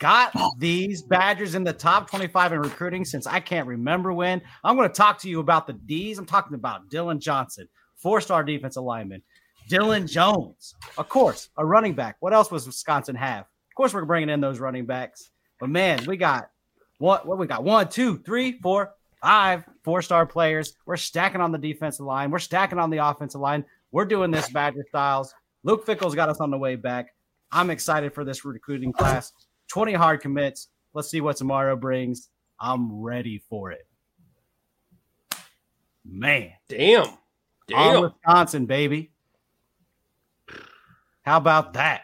[0.00, 0.50] got oh.
[0.58, 4.42] these Badgers in the top 25 in recruiting since I can't remember when.
[4.64, 6.18] I'm going to talk to you about the D's.
[6.18, 9.22] I'm talking about Dylan Johnson, four-star defensive lineman.
[9.68, 12.16] Dylan Jones, of course, a running back.
[12.18, 13.42] What else was Wisconsin have?
[13.42, 15.30] Of course, we're bringing in those running backs.
[15.60, 16.50] But man, we got
[16.98, 17.24] what?
[17.26, 17.62] What we got?
[17.62, 20.74] One, two, three, four, five four-star players.
[20.86, 22.30] We're stacking on the defensive line.
[22.30, 23.64] We're stacking on the offensive line.
[23.92, 25.32] We're doing this Badger styles.
[25.62, 27.14] Luke Fickell's got us on the way back.
[27.52, 29.32] I'm excited for this recruiting class.
[29.70, 30.68] 20 hard commits.
[30.92, 32.28] Let's see what tomorrow brings.
[32.58, 33.86] I'm ready for it.
[36.04, 37.04] Man, Damn.
[37.04, 37.16] on
[37.68, 38.02] Damn.
[38.02, 39.10] Wisconsin, baby.
[41.22, 42.02] How about that?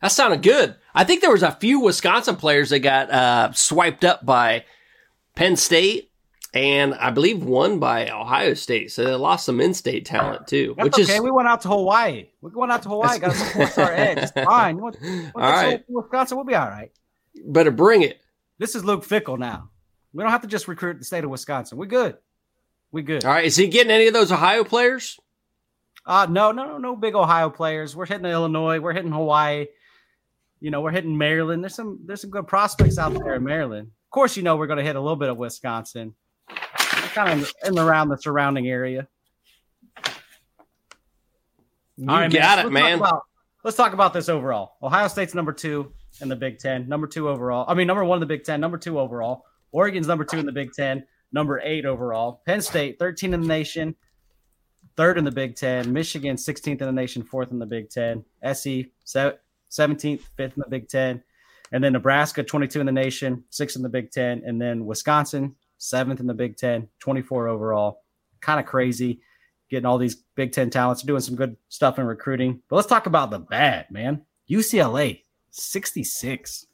[0.00, 0.76] That sounded good.
[0.94, 4.64] I think there was a few Wisconsin players that got uh, swiped up by
[5.34, 6.07] Penn State,
[6.54, 8.90] and I believe won by Ohio State.
[8.90, 11.16] So they lost some in-state talent too, That's which okay.
[11.16, 12.28] is we went out to Hawaii.
[12.40, 13.18] We went out to Hawaii.
[13.18, 14.18] Got some four-star edge.
[14.18, 14.80] It's fine.
[14.80, 14.96] What,
[15.34, 15.84] all right.
[15.88, 16.90] Wisconsin, we'll be all right.
[17.46, 18.20] Better bring it.
[18.58, 19.70] This is Luke Fickell now.
[20.12, 21.78] We don't have to just recruit the state of Wisconsin.
[21.78, 22.16] We're good.
[22.90, 23.24] We good.
[23.24, 23.44] All right.
[23.44, 25.20] Is he getting any of those Ohio players?
[26.06, 27.94] Uh no, no, no, no big Ohio players.
[27.94, 28.80] We're hitting Illinois.
[28.80, 29.66] We're hitting Hawaii.
[30.60, 31.62] You know, we're hitting Maryland.
[31.62, 33.88] There's some there's some good prospects out there in Maryland.
[33.88, 36.14] Of course, you know we're going to hit a little bit of Wisconsin,
[37.08, 39.06] kind of in around the surrounding area.
[41.96, 42.98] You All right, got let's it, talk man.
[42.98, 43.22] about-
[43.64, 44.76] let's talk about this overall.
[44.82, 47.64] Ohio State's number two in the Big Ten, number two overall.
[47.68, 49.44] I mean, number one in the Big Ten, number two overall.
[49.72, 52.40] Oregon's number two in the Big Ten, number eight overall.
[52.46, 53.94] Penn State, 13 in the nation,
[54.96, 55.92] third in the Big Ten.
[55.92, 58.24] Michigan, 16th in the nation, fourth in the Big Ten.
[58.42, 59.36] SE, se-
[59.70, 61.22] 17th, fifth in the Big Ten.
[61.72, 64.42] And then Nebraska, 22 in the nation, sixth in the Big Ten.
[64.46, 68.02] And then Wisconsin, seventh in the Big Ten, 24 overall.
[68.40, 69.20] Kind of crazy
[69.70, 72.62] getting all these Big Ten talents, doing some good stuff in recruiting.
[72.68, 74.22] But let's talk about the bad, man.
[74.48, 76.66] UCLA, 66.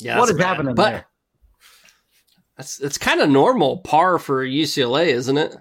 [0.00, 0.46] Yeah, what is that's bad.
[0.48, 1.06] happening But there?
[2.56, 5.54] That's it's kind of normal par for UCLA, isn't it?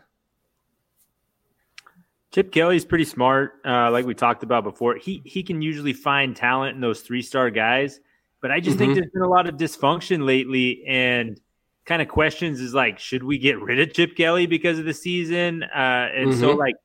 [2.32, 4.96] Chip Kelly's pretty smart, uh, like we talked about before.
[4.96, 8.00] He he can usually find talent in those three star guys,
[8.42, 8.96] but I just think Mhm.
[8.96, 11.40] there's been a lot of dysfunction lately, and
[11.86, 14.94] kind of questions is like, should we get rid of Chip Kelly because of the
[14.94, 15.64] season?
[15.64, 16.58] Uh, and so Mhm.
[16.58, 16.76] like,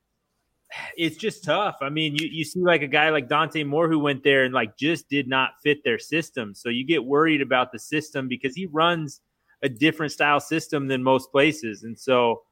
[0.96, 1.78] it's just tough.
[1.80, 4.54] I mean, you you see like a guy like Dante Moore who went there and
[4.54, 8.54] like just did not fit their system, so you get worried about the system because
[8.54, 9.20] he runs
[9.62, 12.42] a different style system than most places, and so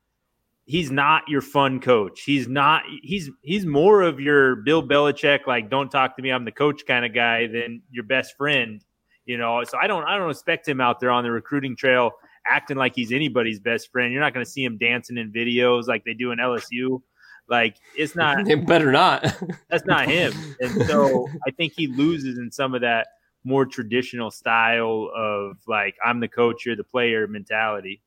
[0.66, 2.22] he's not your fun coach.
[2.24, 2.82] He's not.
[3.02, 6.84] He's he's more of your Bill Belichick, like don't talk to me, I'm the coach
[6.86, 8.84] kind of guy than your best friend.
[9.26, 12.12] You know, so I don't I don't expect him out there on the recruiting trail
[12.46, 14.12] acting like he's anybody's best friend.
[14.12, 17.00] You're not going to see him dancing in videos like they do in LSU.
[17.48, 19.22] Like it's not They better not.
[19.68, 20.32] that's not him.
[20.60, 23.08] And so I think he loses in some of that
[23.44, 28.02] more traditional style of like I'm the coach, you're the player mentality.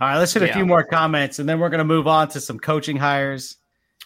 [0.00, 2.28] All right, let's hit a few more comments and then we're going to move on
[2.30, 3.58] to some coaching hires.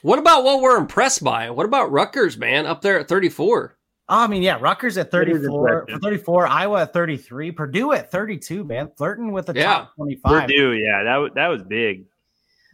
[0.03, 1.49] what about what we're impressed by?
[1.51, 3.78] What about Rutgers, man, up there at 34?
[4.11, 8.91] Oh, I mean, yeah, Rutgers at 34, 34, Iowa at 33, Purdue at 32, man,
[8.97, 9.65] flirting with the Yeah.
[9.65, 10.43] top 25.
[10.49, 12.07] Purdue, yeah, that was that was big.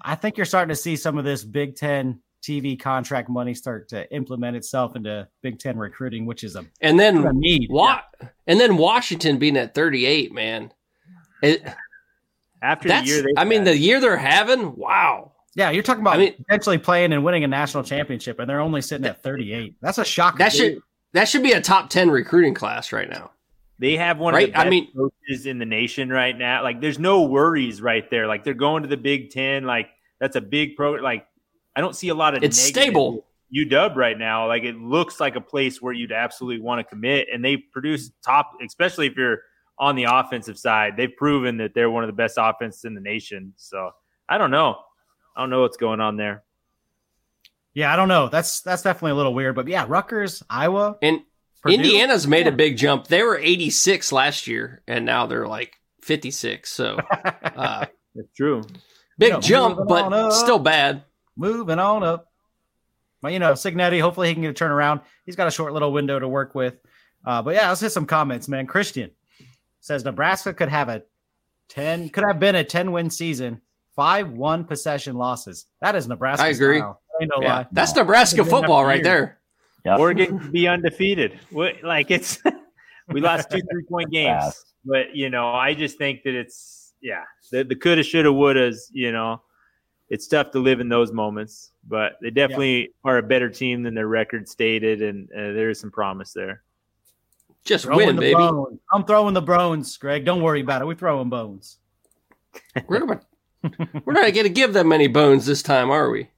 [0.00, 3.88] I think you're starting to see some of this Big Ten TV contract money start
[3.88, 7.68] to implement itself into Big Ten recruiting, which is a, And a then need.
[7.70, 8.02] Wa-
[8.46, 10.72] and then Washington being at 38, man.
[11.42, 11.64] It,
[12.62, 15.32] After that's the year they I mean the year they're having, wow.
[15.56, 18.60] Yeah, you're talking about I mean- potentially playing and winning a national championship, and they're
[18.60, 19.76] only sitting at 38.
[19.80, 20.38] That's a shock.
[20.38, 20.80] That should
[21.14, 23.30] that should be a top 10 recruiting class right now.
[23.78, 26.62] They have one Right, of the I best mean- coaches in the nation right now.
[26.62, 28.26] Like, there's no worries right there.
[28.28, 29.64] Like, they're going to the Big Ten.
[29.64, 29.88] Like,
[30.20, 30.92] that's a big pro.
[30.92, 31.26] Like,
[31.74, 32.42] I don't see a lot of.
[32.44, 33.26] It's stable.
[33.52, 34.46] UW right now.
[34.48, 38.10] Like, it looks like a place where you'd absolutely want to commit, and they produce
[38.24, 39.38] top, especially if you're
[39.78, 40.96] on the offensive side.
[40.96, 43.52] They've proven that they're one of the best offenses in the nation.
[43.56, 43.90] So,
[44.28, 44.78] I don't know.
[45.36, 46.44] I don't know what's going on there.
[47.74, 48.28] Yeah, I don't know.
[48.28, 51.22] That's that's definitely a little weird, but yeah, Rutgers, Iowa, And
[51.62, 51.74] Purdue?
[51.76, 53.08] Indiana's made a big jump.
[53.08, 56.70] They were 86 last year, and now they're like 56.
[56.70, 56.98] So,
[57.44, 58.62] uh, It's true.
[59.18, 60.32] big Yeah, jump, but up.
[60.32, 61.02] still bad.
[61.36, 62.30] moving on up.
[63.22, 65.00] But you know, Cignetti, hopefully he can get a turnaround.
[65.26, 66.74] He's got a short little window to work with.
[67.26, 68.66] Uh, but yeah, let's hit some comments, man.
[68.66, 69.10] Christian
[69.80, 71.02] says Nebraska could have a
[71.70, 73.62] 10, could have been a 10 win season,
[73.96, 75.64] five one possession losses.
[75.80, 76.44] That is Nebraska.
[76.44, 76.78] I agree.
[76.80, 77.00] Style.
[77.20, 77.66] Ain't no Yeah, lie.
[77.72, 79.04] that's Nebraska football right years.
[79.04, 79.38] there.
[79.84, 79.98] Yep.
[79.98, 81.38] Oregon could be undefeated.
[81.50, 82.42] What- Like it's
[83.08, 84.74] we lost two three point games, Fast.
[84.84, 88.76] but you know I just think that it's yeah the the coulda shoulda wouldas.
[88.92, 89.42] You know,
[90.08, 93.94] it's tough to live in those moments, but they definitely are a better team than
[93.94, 96.62] their record stated, and uh, there is some promise there.
[97.64, 98.34] Just Throwing win, the baby.
[98.34, 98.78] bones.
[98.92, 100.24] I'm throwing the bones, Greg.
[100.26, 100.86] Don't worry about it.
[100.86, 101.78] We're throwing bones.
[102.86, 103.20] We're, gonna,
[104.04, 106.28] we're not going to give them any bones this time, are we?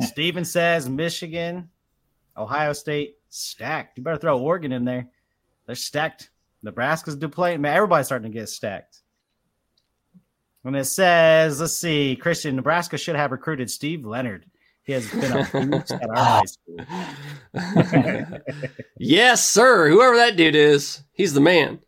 [0.00, 1.70] Steven says Michigan,
[2.36, 3.98] Ohio State stacked.
[3.98, 5.08] You better throw Oregon in there.
[5.66, 6.30] They're stacked.
[6.62, 7.60] Nebraska's deploying.
[7.60, 9.02] Man, everybody's starting to get stacked.
[10.64, 14.44] And it says, let's see, Christian, Nebraska should have recruited Steve Leonard.
[14.82, 15.38] He has been a
[15.92, 16.78] at our high school.
[18.98, 19.88] yes, sir.
[19.88, 21.80] Whoever that dude is, he's the man.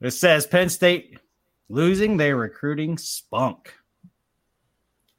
[0.00, 1.18] It says Penn State
[1.68, 3.74] losing their recruiting spunk.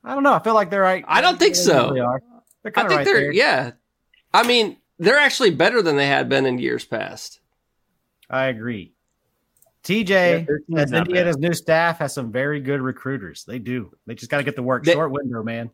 [0.03, 0.33] I don't know.
[0.33, 1.05] I feel like they're right.
[1.07, 1.93] I don't think so.
[1.93, 2.21] They are.
[2.63, 3.31] They're I kind of think right they're, there.
[3.31, 3.71] yeah.
[4.33, 7.39] I mean, they're actually better than they had been in years past.
[8.29, 8.93] I agree.
[9.83, 13.43] TJ their team's says not Indiana's new staff has some very good recruiters.
[13.45, 13.91] They do.
[14.05, 14.83] They just got to get the work.
[14.83, 15.71] They- Short window, man.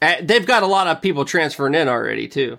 [0.00, 2.58] Uh, They've got a lot of people transferring in already, too.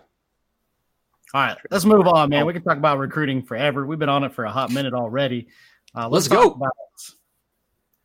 [1.33, 2.45] All right, let's move on, man.
[2.45, 3.85] We can talk about recruiting forever.
[3.85, 5.49] We've been on it for a hot minute already.
[5.93, 6.51] Uh, Let's talk go.
[6.53, 6.71] about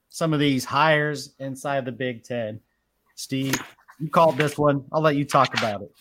[0.09, 2.61] some of these hires inside the Big Ten.
[3.23, 3.55] Steve,
[4.01, 4.85] you called this one.
[4.93, 5.93] I'll let you talk about it.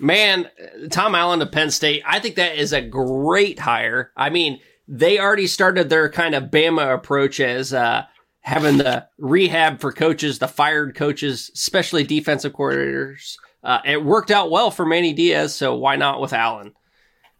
[0.00, 0.48] Man,
[0.90, 4.12] Tom Allen to Penn State, I think that is a great hire.
[4.16, 8.04] I mean, they already started their kind of Bama approach as uh,
[8.40, 13.36] having the rehab for coaches, the fired coaches, especially defensive coordinators.
[13.62, 16.72] Uh, it worked out well for Manny Diaz, so why not with Allen?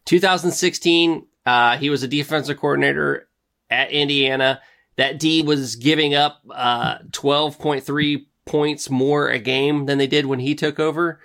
[0.04, 3.26] 2016, uh, he was a defensive coordinator
[3.70, 4.61] at Indiana.
[4.96, 10.40] That D was giving up uh, 12.3 points more a game than they did when
[10.40, 11.20] he took over.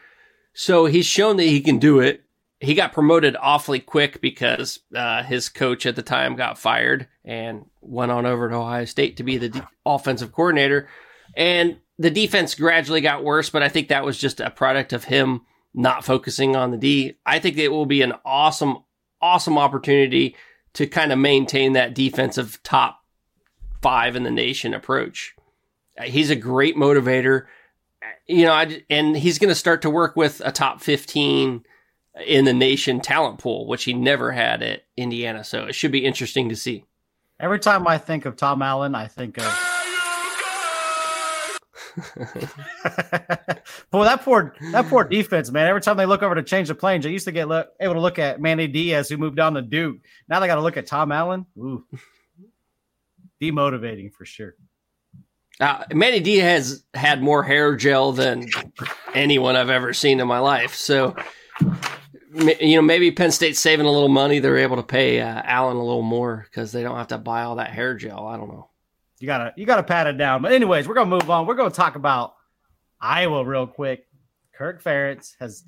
[0.53, 2.23] So he's shown that he can do it.
[2.59, 7.65] He got promoted awfully quick because uh, his coach at the time got fired and
[7.81, 10.87] went on over to Ohio State to be the de- offensive coordinator.
[11.35, 15.05] And the defense gradually got worse, but I think that was just a product of
[15.05, 15.41] him
[15.73, 17.17] not focusing on the D.
[17.25, 18.83] I think it will be an awesome,
[19.21, 20.35] awesome opportunity
[20.73, 22.99] to kind of maintain that defensive top
[23.81, 25.35] five in the nation approach.
[26.01, 27.45] He's a great motivator
[28.27, 31.63] you know, I, and he's going to start to work with a top 15
[32.25, 35.43] in the nation talent pool, which he never had at Indiana.
[35.43, 36.85] So it should be interesting to see.
[37.39, 39.69] Every time I think of Tom Allen, I think of.
[43.91, 45.67] Boy, that poor that poor defense, man.
[45.67, 47.93] Every time they look over to change the planes, they used to get look, able
[47.93, 49.97] to look at Manny Diaz, who moved on to Duke.
[50.27, 51.45] Now they got to look at Tom Allen.
[51.57, 51.85] Ooh,
[53.41, 54.55] demotivating for sure.
[55.59, 58.49] Uh, Manny D has had more hair gel than
[59.13, 60.75] anyone I've ever seen in my life.
[60.75, 61.15] So,
[62.33, 64.39] you know, maybe Penn State's saving a little money.
[64.39, 67.43] They're able to pay uh, Allen a little more because they don't have to buy
[67.43, 68.25] all that hair gel.
[68.25, 68.69] I don't know.
[69.19, 70.41] You gotta you gotta pat it down.
[70.41, 71.45] But anyways, we're gonna move on.
[71.45, 72.35] We're gonna talk about
[72.99, 74.07] Iowa real quick.
[74.53, 75.63] Kirk Ferentz has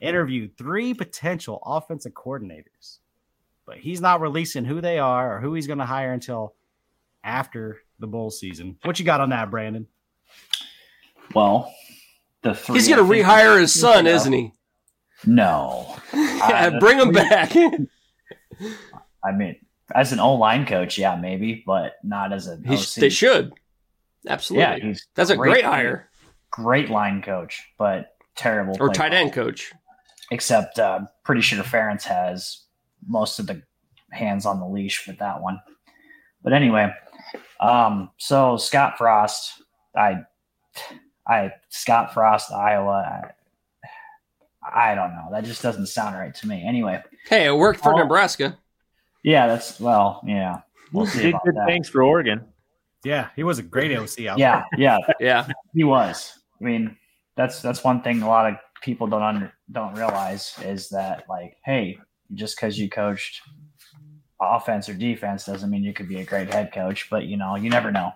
[0.00, 2.98] interviewed three potential offensive coordinators,
[3.66, 6.54] but he's not releasing who they are or who he's gonna hire until
[7.24, 8.76] after the bowl season.
[8.84, 9.86] What you got on that, Brandon?
[11.34, 11.72] Well,
[12.42, 14.52] the three He's going to rehire his son, you know, isn't he?
[15.26, 15.96] No.
[16.12, 17.52] Yeah, Uh, bring him three- back.
[19.24, 19.56] I mean,
[19.94, 22.94] as an O line coach, yeah, maybe, but not as a He OC.
[22.96, 23.52] they should.
[24.26, 24.62] Absolutely.
[24.62, 26.08] Yeah, he's That's a great hire.
[26.50, 29.20] Great line coach, but terrible Or tight call.
[29.20, 29.72] end coach.
[30.30, 32.64] Except, uh, pretty sure Ferentz has
[33.06, 33.62] most of the
[34.10, 35.60] hands on the leash with that one.
[36.42, 36.90] But anyway,
[37.60, 39.62] um, so Scott Frost,
[39.96, 40.22] I,
[41.26, 43.30] I Scott Frost, Iowa.
[44.64, 45.28] I, I don't know.
[45.32, 46.64] That just doesn't sound right to me.
[46.66, 47.96] Anyway, Hey, it worked for Oh.
[47.98, 48.56] Nebraska.
[49.22, 50.60] yeah, that's well, yeah.
[50.92, 51.66] We'll see Did about good that.
[51.66, 52.44] things for Oregon.
[53.04, 55.46] Yeah, he was a great OC out Yeah, yeah, Yeah.
[55.74, 56.38] he was.
[56.60, 56.96] I mean,
[57.36, 61.56] that's that's one thing a lot of people don't under, don't realize is that like,
[61.64, 61.98] hey,
[62.34, 63.40] just because you coached
[64.40, 67.08] offense or defense doesn't mean you could be a great head coach.
[67.10, 68.12] But you know, you never know.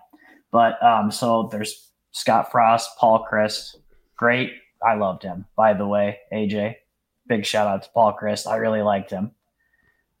[0.51, 3.75] But um, so there's Scott Frost, Paul Chryst,
[4.15, 4.53] great.
[4.85, 5.45] I loved him.
[5.55, 6.75] By the way, AJ,
[7.27, 8.47] big shout out to Paul Chryst.
[8.47, 9.31] I really liked him.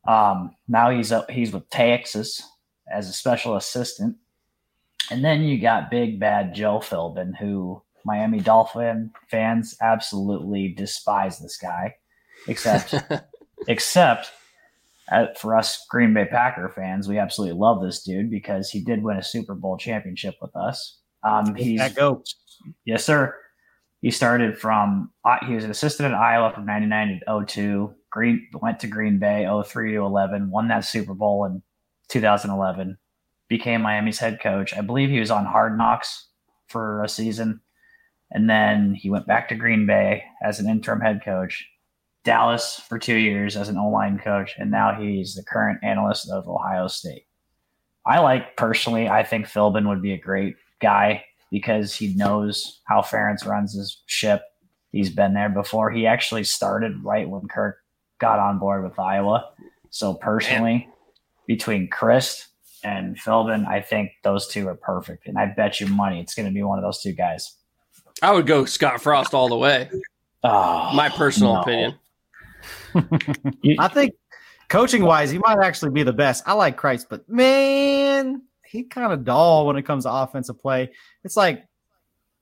[0.07, 2.41] Um, now he's up, he's with Texas
[2.91, 4.17] as a special assistant.
[5.11, 11.57] And then you got big bad Joe Philbin, who Miami Dolphin fans absolutely despise this
[11.57, 11.95] guy,
[12.47, 12.95] except
[13.67, 14.31] except
[15.37, 19.17] for us Green Bay Packer fans, we absolutely love this dude because he did win
[19.17, 20.99] a Super Bowl championship with us.
[21.23, 21.79] Um, he's
[22.63, 22.75] That.
[22.85, 23.35] Yes, sir.
[24.01, 27.93] He started from uh, he was an assistant at Iowa from 99 to 02.
[28.11, 31.61] Green went to Green Bay 03 to 11, won that Super Bowl in
[32.09, 32.97] 2011.
[33.47, 34.75] Became Miami's head coach.
[34.75, 36.27] I believe he was on Hard Knocks
[36.67, 37.61] for a season.
[38.31, 41.67] And then he went back to Green Bay as an interim head coach.
[42.25, 46.49] Dallas for 2 years as an O-line coach and now he's the current analyst of
[46.49, 47.27] Ohio State.
[48.05, 53.01] I like personally, I think Philbin would be a great guy because he knows how
[53.01, 54.41] Ferentz runs his ship.
[54.91, 55.91] He's been there before.
[55.91, 57.77] He actually started right when Kirk
[58.19, 59.49] got on board with Iowa.
[59.89, 60.89] So personally,
[61.47, 62.47] between Chryst
[62.83, 65.27] and Philbin, I think those two are perfect.
[65.27, 67.55] And I bet you money it's going to be one of those two guys.
[68.21, 69.89] I would go Scott Frost all the way.
[70.43, 71.61] Oh, My personal no.
[71.61, 71.95] opinion.
[73.61, 74.13] You- I think
[74.69, 76.43] coaching wise, he might actually be the best.
[76.47, 80.91] I like Chryst, but man, he kind of dull when it comes to offensive play.
[81.23, 81.65] It's like,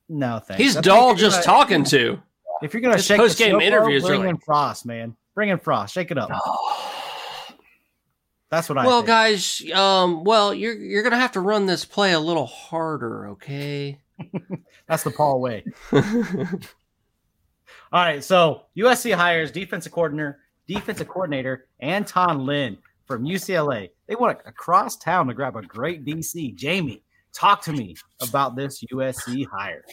[0.08, 0.62] no thanks.
[0.62, 2.20] He's I dull if just gonna- talking to.
[2.62, 5.16] If you're gonna His shake post-game interviews, interviews are bring like- in Frost, man.
[5.34, 5.94] Bring in Frost.
[5.94, 6.30] Shake it up.
[8.50, 8.86] That's what I.
[8.86, 9.08] Well, think.
[9.08, 13.98] guys, um, well, you're you're gonna have to run this play a little harder, okay?
[14.86, 15.64] That's the Paul way.
[15.92, 16.02] All
[17.92, 23.90] right, so USC hires defensive coordinator, defensive coordinator Anton Lynn from UCLA.
[24.06, 26.54] They went across town to grab a great DC.
[26.54, 27.02] Jamie,
[27.32, 29.84] talk to me about this USC hire.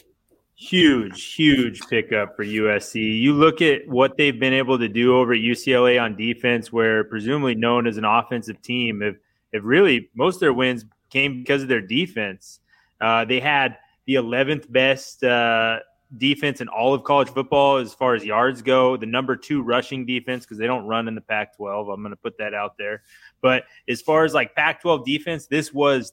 [0.54, 3.20] Huge, huge pickup for USC.
[3.20, 7.04] You look at what they've been able to do over at UCLA on defense, where
[7.04, 9.16] presumably known as an offensive team, if
[9.52, 12.60] if really most of their wins came because of their defense.
[13.00, 15.80] Uh, they had the 11th best uh,
[16.18, 18.96] defense in all of college football as far as yards go.
[18.96, 21.92] The number two rushing defense because they don't run in the Pac-12.
[21.92, 23.02] I'm going to put that out there.
[23.40, 26.12] But as far as like Pac-12 defense, this was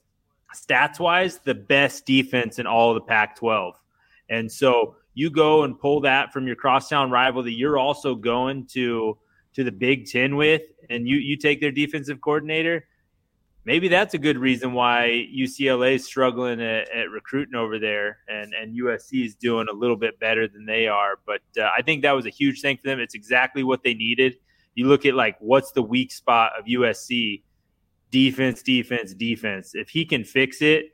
[0.54, 3.72] stats wise the best defense in all of the Pac-12.
[4.28, 8.66] And so you go and pull that from your crosstown rival that you're also going
[8.66, 9.18] to
[9.52, 12.86] to the Big Ten with, and you you take their defensive coordinator.
[13.66, 18.54] Maybe that's a good reason why UCLA is struggling at, at recruiting over there, and
[18.54, 21.18] and USC is doing a little bit better than they are.
[21.26, 23.00] But uh, I think that was a huge thing for them.
[23.00, 24.36] It's exactly what they needed.
[24.74, 27.42] You look at like what's the weak spot of USC
[28.10, 29.74] defense, defense, defense.
[29.74, 30.86] If he can fix it,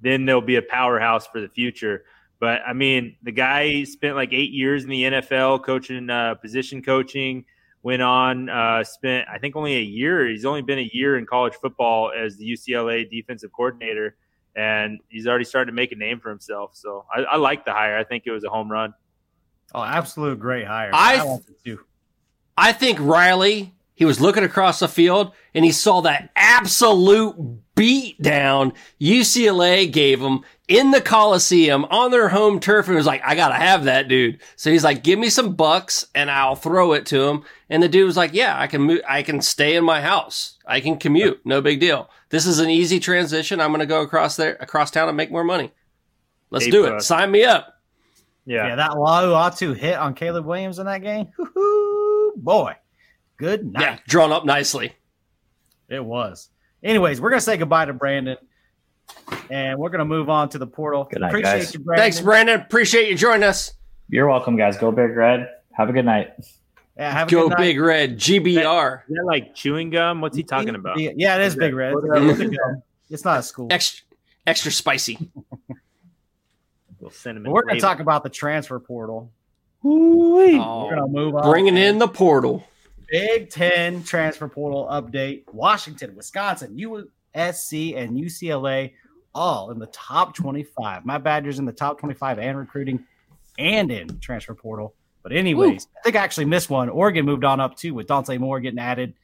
[0.00, 2.04] then they'll be a powerhouse for the future.
[2.38, 6.82] But I mean, the guy spent like eight years in the NFL coaching, uh, position
[6.82, 7.44] coaching.
[7.82, 10.28] Went on, uh, spent I think only a year.
[10.28, 14.16] He's only been a year in college football as the UCLA defensive coordinator,
[14.54, 16.72] and he's already started to make a name for himself.
[16.74, 17.96] So I, I like the hire.
[17.96, 18.92] I think it was a home run.
[19.74, 20.90] Oh, absolute great hire.
[20.92, 21.80] I- want it too.
[22.56, 27.36] I think Riley, he was looking across the field and he saw that absolute
[27.76, 33.34] beatdown UCLA gave him in the Coliseum on their home turf and was like, I
[33.34, 34.40] gotta have that dude.
[34.56, 37.42] So he's like, give me some bucks and I'll throw it to him.
[37.68, 40.56] And the dude was like, yeah, I can move, I can stay in my house.
[40.66, 41.42] I can commute.
[41.44, 42.08] No big deal.
[42.30, 43.60] This is an easy transition.
[43.60, 45.72] I'm going to go across there, across town and make more money.
[46.48, 46.90] Let's Hey, do it.
[46.90, 47.02] bud.
[47.02, 47.74] Sign me up.
[48.46, 48.68] Yeah.
[48.68, 51.28] Yeah, that Lau Atu hit on Caleb Williams in that game.
[51.38, 52.76] Woo-hoo, boy,
[53.40, 53.80] good night.
[53.82, 53.98] Yeah.
[54.06, 54.92] Drawn up nicely.
[55.88, 56.48] It was.
[56.82, 58.36] Anyways, we're gonna say goodbye to Brandon,
[59.50, 61.04] and we're gonna move on to the portal.
[61.10, 61.74] Good night, Appreciate guys.
[61.74, 62.02] you, Brandon.
[62.02, 62.60] Thanks, Brandon.
[62.60, 63.72] Appreciate you joining us.
[64.08, 64.76] You're welcome, guys.
[64.78, 65.48] Go Big Red.
[65.72, 66.32] Have a good night.
[66.96, 67.58] Yeah, have a Go good night.
[67.58, 68.18] Big Red.
[68.18, 69.02] GBR.
[69.08, 70.20] Is that like chewing gum?
[70.20, 70.98] What's he talking about?
[70.98, 71.94] Yeah, it is Big Red.
[71.96, 72.56] It's,
[73.10, 73.68] it's not a school.
[73.70, 74.04] Extra,
[74.46, 75.30] extra spicy.
[77.00, 77.86] Little cinnamon But we're gonna flavor.
[77.86, 79.32] talk about the transfer portal.
[79.82, 81.42] Oh, We're gonna move on.
[81.50, 82.64] bringing in the portal.
[83.10, 85.42] Big Ten transfer portal update.
[85.52, 88.92] Washington, Wisconsin, USC, and UCLA
[89.34, 91.04] all in the top 25.
[91.04, 93.04] My Badgers in the top 25 and recruiting
[93.58, 94.94] and in transfer portal.
[95.22, 96.88] But anyways, I think I actually missed one.
[96.88, 99.14] Oregon moved on up too with Dante Moore getting added.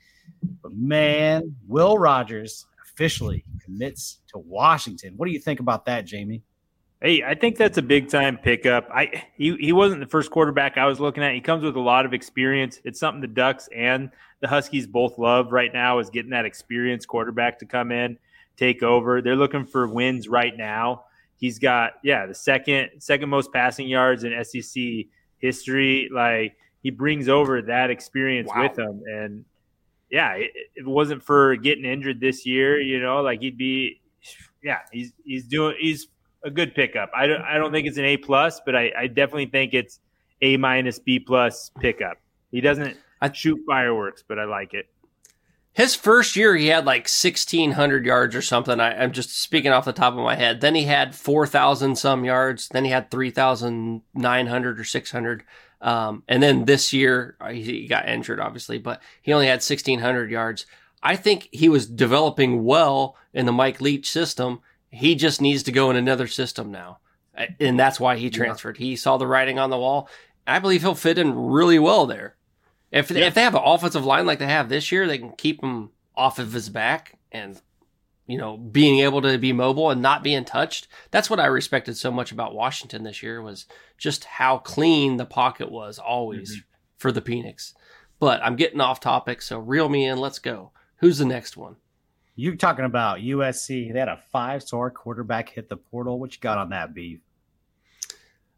[0.62, 5.14] But man, Will Rogers officially commits to Washington.
[5.16, 6.42] What do you think about that, Jamie?
[7.02, 8.88] Hey, I think that's a big time pickup.
[8.90, 11.34] I he he wasn't the first quarterback I was looking at.
[11.34, 12.80] He comes with a lot of experience.
[12.84, 17.06] It's something the Ducks and the Huskies both love right now is getting that experienced
[17.06, 18.18] quarterback to come in,
[18.56, 19.20] take over.
[19.20, 21.04] They're looking for wins right now.
[21.36, 24.82] He's got yeah, the second second most passing yards in SEC
[25.38, 26.08] history.
[26.10, 28.62] Like he brings over that experience Wow.
[28.62, 29.44] with him and
[30.08, 34.00] yeah, it, it wasn't for getting injured this year, you know, like he'd be
[34.62, 36.08] yeah, he's he's doing he's
[36.44, 37.10] a good pickup.
[37.14, 40.00] I don't I don't think it's an A plus, but I, I definitely think it's
[40.42, 42.18] A minus B plus pickup.
[42.50, 44.86] He doesn't I- shoot fireworks, but I like it.
[45.72, 48.80] His first year, he had like 1,600 yards or something.
[48.80, 50.62] I, I'm just speaking off the top of my head.
[50.62, 52.68] Then he had 4,000 some yards.
[52.68, 55.44] Then he had 3,900 or 600.
[55.82, 59.56] Um, and then this year, uh, he he got injured, obviously, but he only had
[59.56, 60.64] 1,600 yards.
[61.02, 64.60] I think he was developing well in the Mike Leach system.
[64.96, 66.98] He just needs to go in another system now.
[67.60, 68.78] And that's why he transferred.
[68.78, 70.08] He saw the writing on the wall.
[70.46, 72.36] I believe he'll fit in really well there.
[72.90, 75.62] If if they have an offensive line like they have this year, they can keep
[75.62, 77.60] him off of his back and
[78.26, 80.88] you know being able to be mobile and not being touched.
[81.10, 83.66] That's what I respected so much about Washington this year was
[83.98, 86.60] just how clean the pocket was always mm-hmm.
[86.96, 87.74] for the Phoenix.
[88.18, 90.18] But I'm getting off topic, so reel me in.
[90.18, 90.70] Let's go.
[90.98, 91.76] Who's the next one?
[92.38, 93.92] You talking about USC?
[93.92, 96.20] They had a five-star quarterback hit the portal.
[96.20, 97.20] What you got on that, beef?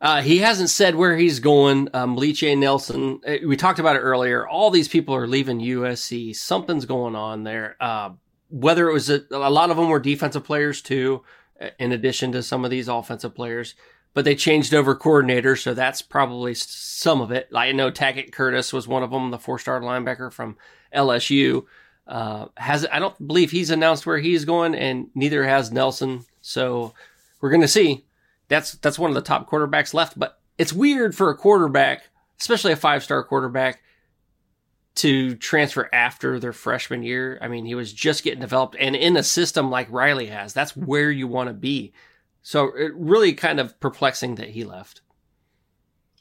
[0.01, 1.89] Uh, he hasn't said where he's going.
[1.95, 4.47] Um, Malachi Nelson, uh, we talked about it earlier.
[4.47, 6.35] All these people are leaving USC.
[6.35, 7.77] Something's going on there.
[7.81, 8.11] Uh,
[8.49, 11.23] whether it was a, a lot of them were defensive players too,
[11.61, 13.75] uh, in addition to some of these offensive players.
[14.15, 17.49] But they changed over coordinators, so that's probably some of it.
[17.55, 20.57] I know Tackett Curtis was one of them, the four-star linebacker from
[20.95, 21.67] LSU.
[22.09, 26.25] Uh, has I don't believe he's announced where he's going, and neither has Nelson.
[26.41, 26.95] So
[27.41, 28.07] we're going to see
[28.49, 30.19] that's that's one of the top quarterbacks left.
[30.19, 32.05] But it's weird for a quarterback,
[32.41, 33.83] especially a five star quarterback,
[34.97, 37.39] to transfer after their freshman year.
[37.43, 40.75] I mean, he was just getting developed, and in a system like Riley has, that's
[40.75, 41.93] where you want to be.
[42.41, 45.03] So it really kind of perplexing that he left.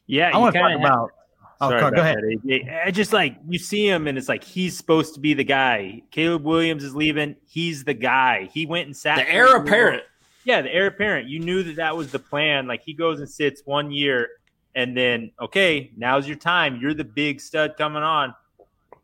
[0.05, 1.11] Yeah, I want to talk about.
[1.59, 2.17] Oh, Sorry go, ahead.
[2.43, 5.43] that, I just like you see him, and it's like he's supposed to be the
[5.43, 6.03] guy.
[6.11, 7.35] Caleb Williams is leaving.
[7.47, 8.49] He's the guy.
[8.53, 9.17] He went and sat.
[9.17, 10.03] The heir apparent.
[10.43, 11.27] Yeah, the heir apparent.
[11.29, 12.67] You knew that that was the plan.
[12.67, 14.29] Like he goes and sits one year,
[14.75, 16.77] and then okay, now's your time.
[16.79, 18.35] You're the big stud coming on.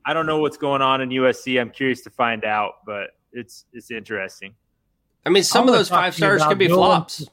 [0.06, 1.60] I don't know what's going on in USC.
[1.60, 4.54] I'm curious to find out, but it's it's interesting.
[5.26, 7.26] I mean, some I'm of those five stars could be Julian- flops.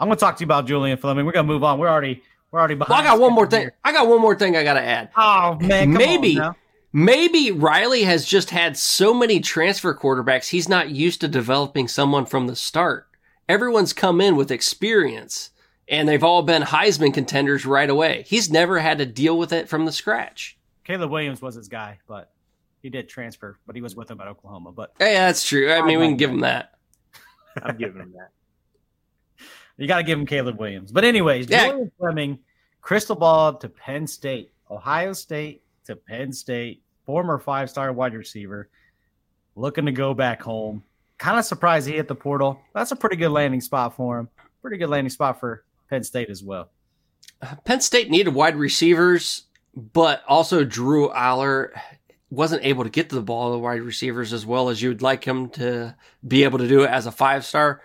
[0.00, 1.26] I'm going to talk to you about Julian Fleming.
[1.26, 1.80] We're going to move on.
[1.80, 2.90] We're already we're already behind.
[2.90, 3.60] Well, I got one more thing.
[3.62, 3.74] here.
[3.84, 5.10] I got one more thing I got to add.
[5.16, 6.38] Oh man, come Maybe.
[6.38, 6.56] on now.
[6.92, 12.24] Maybe Riley has just had so many transfer quarterbacks, he's not used to developing someone
[12.24, 13.06] from the start.
[13.48, 15.50] Everyone's come in with experience
[15.86, 18.24] and they've all been Heisman contenders right away.
[18.26, 20.56] He's never had to deal with it from the scratch.
[20.84, 22.30] Caleb Williams was his guy, but
[22.82, 24.72] he did transfer, but he was with him at Oklahoma.
[24.72, 25.70] But Hey, that's true.
[25.70, 26.74] I mean, we can give him that.
[27.62, 28.30] I'm giving him that.
[29.78, 30.92] You got to give him Caleb Williams.
[30.92, 31.68] But anyways, Yeah.
[31.68, 32.38] Julian Fleming,
[32.82, 38.68] crystal ball to Penn State, Ohio State to Penn State, former five-star wide receiver,
[39.56, 40.82] looking to go back home.
[41.16, 42.60] Kind of surprised he hit the portal.
[42.74, 44.28] That's a pretty good landing spot for him.
[44.60, 46.68] Pretty good landing spot for Penn State as well.
[47.64, 51.70] Penn State needed wide receivers, but also Drew Allar
[52.30, 55.02] wasn't able to get to the ball, of the wide receivers, as well as you'd
[55.02, 55.94] like him to
[56.26, 57.80] be able to do it as a five star.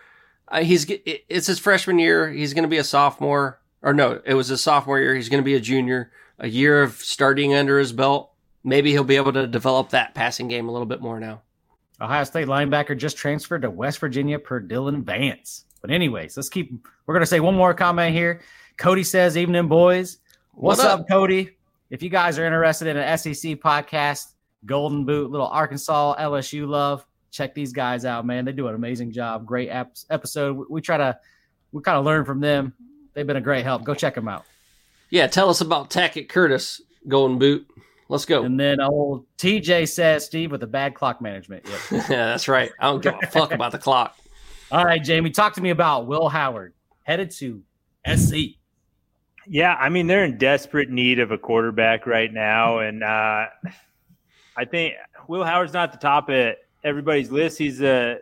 [0.47, 2.29] Uh, he's it's his freshman year.
[2.31, 5.15] He's going to be a sophomore, or no, it was his sophomore year.
[5.15, 6.11] He's going to be a junior.
[6.39, 8.31] A year of starting under his belt.
[8.63, 11.41] Maybe he'll be able to develop that passing game a little bit more now.
[12.01, 15.65] Ohio State linebacker just transferred to West Virginia per Dylan Vance.
[15.81, 16.73] But anyways, let's keep.
[17.05, 18.41] We're gonna say one more comment here.
[18.77, 20.17] Cody says, "Evening, boys.
[20.53, 20.99] What's What up?
[21.01, 21.07] up?
[21.09, 21.51] Cody?
[21.89, 24.33] If you guys are interested in an SEC podcast,
[24.65, 28.45] Golden Boot, little Arkansas LSU love, check these guys out, man.
[28.45, 29.45] They do an amazing job.
[29.45, 30.55] Great ep- episode.
[30.55, 31.17] We, we try to,
[31.71, 32.73] we kind of learn from them.
[33.13, 33.83] They've been a great help.
[33.83, 34.45] Go check them out.
[35.09, 37.67] Yeah, tell us about Tackett Curtis, Golden Boot.
[38.07, 38.43] Let's go.
[38.43, 41.65] And then old TJ says, Steve with the bad clock management.
[41.67, 41.79] Yep.
[42.09, 42.71] yeah, that's right.
[42.79, 44.15] I don't give a fuck about the clock.
[44.71, 46.73] All right, Jamie, talk to me about Will Howard
[47.03, 47.61] headed to
[48.15, 48.35] SC.
[49.47, 53.45] Yeah, I mean they're in desperate need of a quarterback right now, and uh,
[54.55, 54.93] I think
[55.27, 57.57] Will Howard's not at the top of everybody's list.
[57.57, 58.19] He's a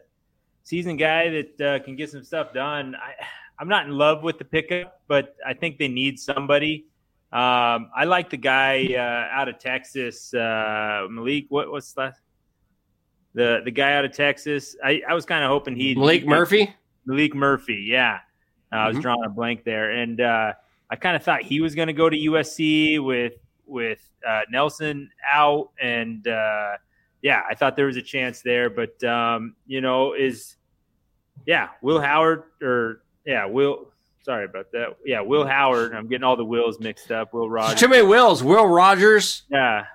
[0.64, 2.96] seasoned guy that uh, can get some stuff done.
[2.96, 3.14] I,
[3.60, 6.86] I'm not in love with the pickup, but I think they need somebody.
[7.32, 11.46] Um, I like the guy uh, out of Texas, uh, Malik.
[11.50, 12.16] What was that?
[13.34, 14.76] The the guy out of Texas.
[14.84, 16.76] I, I was kind of hoping he'd Maalik Murphy.
[17.08, 17.86] Maalik Murphy.
[17.88, 18.20] Yeah,
[18.72, 19.02] I was Mhm.
[19.02, 20.52] drawing a blank there, and uh,
[20.90, 23.34] I kind of thought he was going to go to USC with
[23.66, 26.74] with uh, Nelson out, and uh,
[27.22, 30.56] yeah, I thought there was a chance there, but um, you know, is
[31.46, 33.88] yeah, Will Howard or yeah, Will.
[34.24, 34.98] Sorry about that.
[35.06, 35.96] Yeah, Will Howard.
[35.96, 37.34] I'm getting all the Wills mixed up.
[37.34, 37.80] Will Rogers.
[37.80, 38.44] Too many Wills.
[38.44, 39.44] Will Rogers.
[39.50, 39.86] Yeah,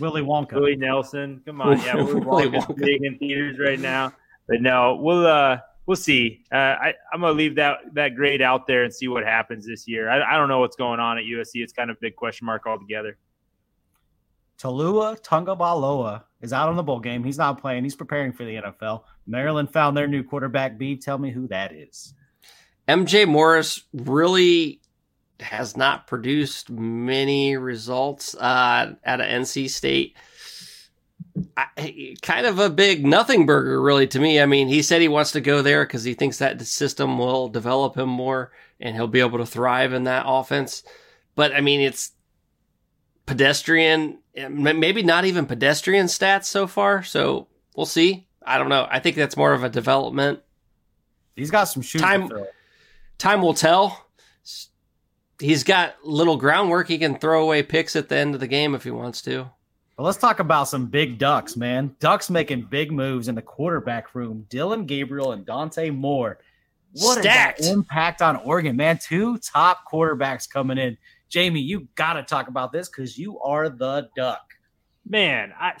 [0.00, 0.54] Willie Wonka.
[0.54, 1.42] Willie Nelson.
[1.44, 2.76] Come on, yeah, Willie Willie Wonka's Wonka.
[2.76, 4.12] big in theaters right now.
[4.48, 6.44] But no, we'll uh we'll see.
[6.52, 9.86] Uh, I I'm gonna leave that that grade out there and see what happens this
[9.88, 10.08] year.
[10.08, 11.56] I, I don't know what's going on at USC.
[11.56, 13.16] It's kind of a big question mark altogether.
[14.64, 17.22] Taulia Tagovailoa is out on the bowl game.
[17.22, 17.84] He's not playing.
[17.84, 19.02] He's preparing for the NFL.
[19.26, 20.78] Maryland found their new quarterback.
[20.78, 22.14] B, tell me who that is.
[22.88, 24.80] MJ Morris really
[25.40, 30.16] has not produced many results uh, of NC State.
[31.56, 34.40] I, kind of a big nothing burger, really, to me.
[34.40, 37.18] I mean, he said he wants to go there because he thinks that the system
[37.18, 40.84] will develop him more and he'll be able to thrive in that offense.
[41.34, 42.12] But I mean, it's
[43.26, 47.02] pedestrian, maybe not even pedestrian stats so far.
[47.02, 48.26] So we'll see.
[48.44, 48.86] I don't know.
[48.90, 50.40] I think that's more of a development
[51.36, 52.30] He's got some shoes Time-
[53.18, 54.06] time will tell.
[55.40, 56.86] He's got little groundwork.
[56.86, 59.50] He can throw away picks at the end of the game if he wants to.
[59.96, 61.96] But let's talk about some big ducks, man.
[61.98, 64.46] Ducks making big moves in the quarterback room.
[64.48, 66.38] Dillon Gabriel and Dante Moore.
[66.92, 67.62] What Stacked.
[67.64, 68.98] impact on Oregon, man?
[68.98, 70.96] Two top quarterbacks coming in.
[71.34, 74.52] Jamie, you got to talk about this because you are the duck.
[75.04, 75.72] Man, I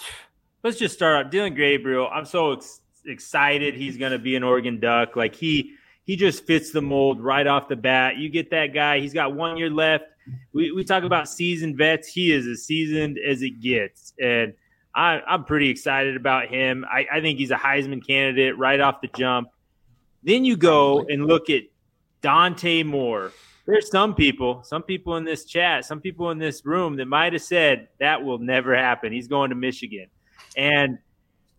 [0.64, 1.30] let's just start out.
[1.30, 2.08] Dillon Gabriel.
[2.12, 5.14] I'm so ex- excited he's going to be an Oregon Duck.
[5.14, 8.16] Like he he just fits the mold right off the bat.
[8.16, 8.98] You get that guy.
[8.98, 10.06] He's got one year left.
[10.52, 12.08] We we talk about seasoned vets.
[12.08, 14.54] He is as seasoned as it gets, and
[14.92, 16.84] I, I'm pretty excited about him.
[16.90, 19.50] I, I think he's a Heisman candidate right off the jump.
[20.24, 21.62] Then you go and look at
[22.22, 23.30] Dante Moore.
[23.66, 27.32] There's some people, some people in this chat, some people in this room that might
[27.32, 29.12] have said that will never happen.
[29.12, 30.08] He's going to Michigan,
[30.56, 30.98] and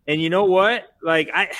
[0.06, 0.84] and you know what?
[1.02, 1.50] Like I,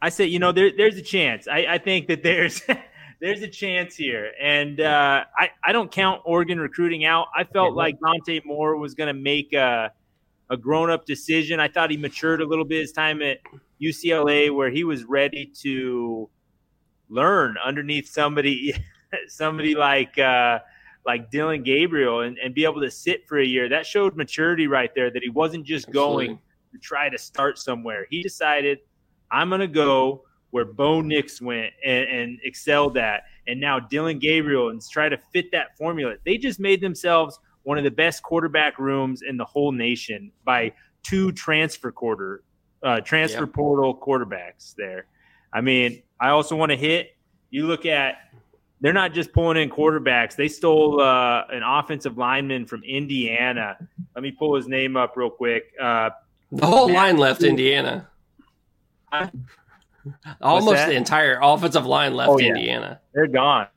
[0.00, 1.48] I said, you know, there, there's a chance.
[1.48, 2.62] I, I think that there's
[3.20, 7.26] there's a chance here, and uh, I I don't count Oregon recruiting out.
[7.34, 9.92] I felt like Dante Moore was going to make a
[10.48, 11.58] a grown up decision.
[11.58, 13.38] I thought he matured a little bit his time at
[13.80, 16.28] UCLA, where he was ready to
[17.08, 18.74] learn underneath somebody
[19.28, 20.60] somebody like uh,
[21.04, 23.68] like Dillon Gabriel and, and be able to sit for a year.
[23.68, 25.10] That showed maturity right there.
[25.10, 26.38] That he wasn't just going
[26.72, 28.06] to try to start somewhere.
[28.10, 28.78] He decided,
[29.30, 33.24] I'm going to go where Bo Nix went and, and excelled at.
[33.46, 36.14] And now Dillon Gabriel and try to fit that formula.
[36.24, 40.72] They just made themselves one of the best quarterback rooms in the whole nation by
[41.02, 42.44] two transfer quarter
[42.82, 43.52] uh, transfer Yep.
[43.52, 45.06] portal quarterbacks there.
[45.52, 47.16] I mean, I also want to hit.
[47.50, 48.16] You look at
[48.82, 50.36] they're not just pulling in quarterbacks.
[50.36, 53.78] They stole uh, an offensive lineman from Indiana.
[54.14, 55.72] Let me pull his name up real quick.
[55.80, 56.10] Uh,
[56.50, 58.08] The whole line left Indiana.
[60.40, 62.48] Almost the entire offensive line left Oh, yeah.
[62.48, 63.00] Indiana.
[63.14, 63.68] they're gone.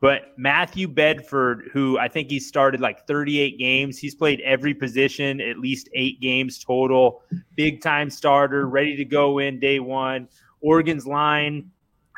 [0.00, 5.40] But Matthew Bedford, who I think he started like 38 games, he's played every position,
[5.40, 7.22] at least eight games total.
[7.56, 10.28] Big time starter, ready to go in day one.
[10.60, 11.70] Oregon's line,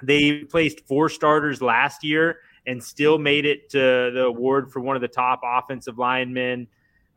[0.03, 4.97] they placed four starters last year and still made it to the award for one
[4.97, 6.67] of the top offensive linemen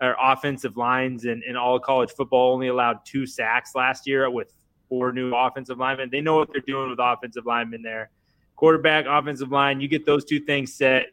[0.01, 2.53] or offensive lines in, in all college football.
[2.53, 4.55] Only allowed two sacks last year with
[4.89, 6.09] four new offensive linemen.
[6.11, 8.09] They know what they're doing with offensive linemen there
[8.55, 9.81] quarterback, offensive line.
[9.81, 11.07] You get those two things set,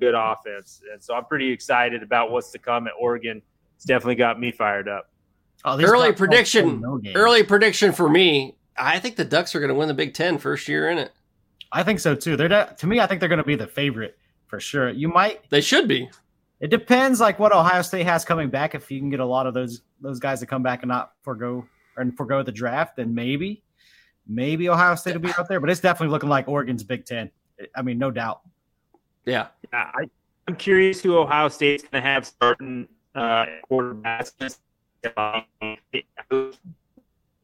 [0.00, 0.82] good offense.
[0.92, 3.42] And so I'm pretty excited about what's to come at Oregon.
[3.76, 5.10] It's definitely got me fired up.
[5.64, 6.80] Oh, Early prediction.
[6.80, 7.00] no.
[7.14, 8.56] Early prediction for me.
[8.76, 11.12] I think the Ducks are going to win the Big Ten first year in it.
[11.72, 12.36] I think so too.
[12.36, 13.00] They're not, to me.
[13.00, 14.16] I think they're going to be the favorite
[14.46, 14.90] for sure.
[14.90, 15.48] You might.
[15.50, 16.08] They should be.
[16.60, 18.74] It depends, like what Ohio State has coming back.
[18.74, 21.12] If you can get a lot of those those guys to come back and not
[21.22, 21.66] forego
[21.96, 23.62] and forego the draft, then maybe,
[24.26, 25.60] maybe Ohio State will be out there.
[25.60, 27.30] But it's definitely looking like Oregon's Big Ten.
[27.74, 28.40] I mean, no doubt.
[29.26, 29.48] Yeah.
[29.72, 30.08] Yeah, I,
[30.48, 34.58] I'm curious who Ohio State's going to have starting uh, quarterbacks.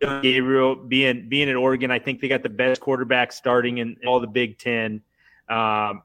[0.01, 4.21] Gabriel being being at Oregon, I think they got the best quarterback starting in all
[4.21, 5.03] the Big Ten.
[5.49, 6.03] Um,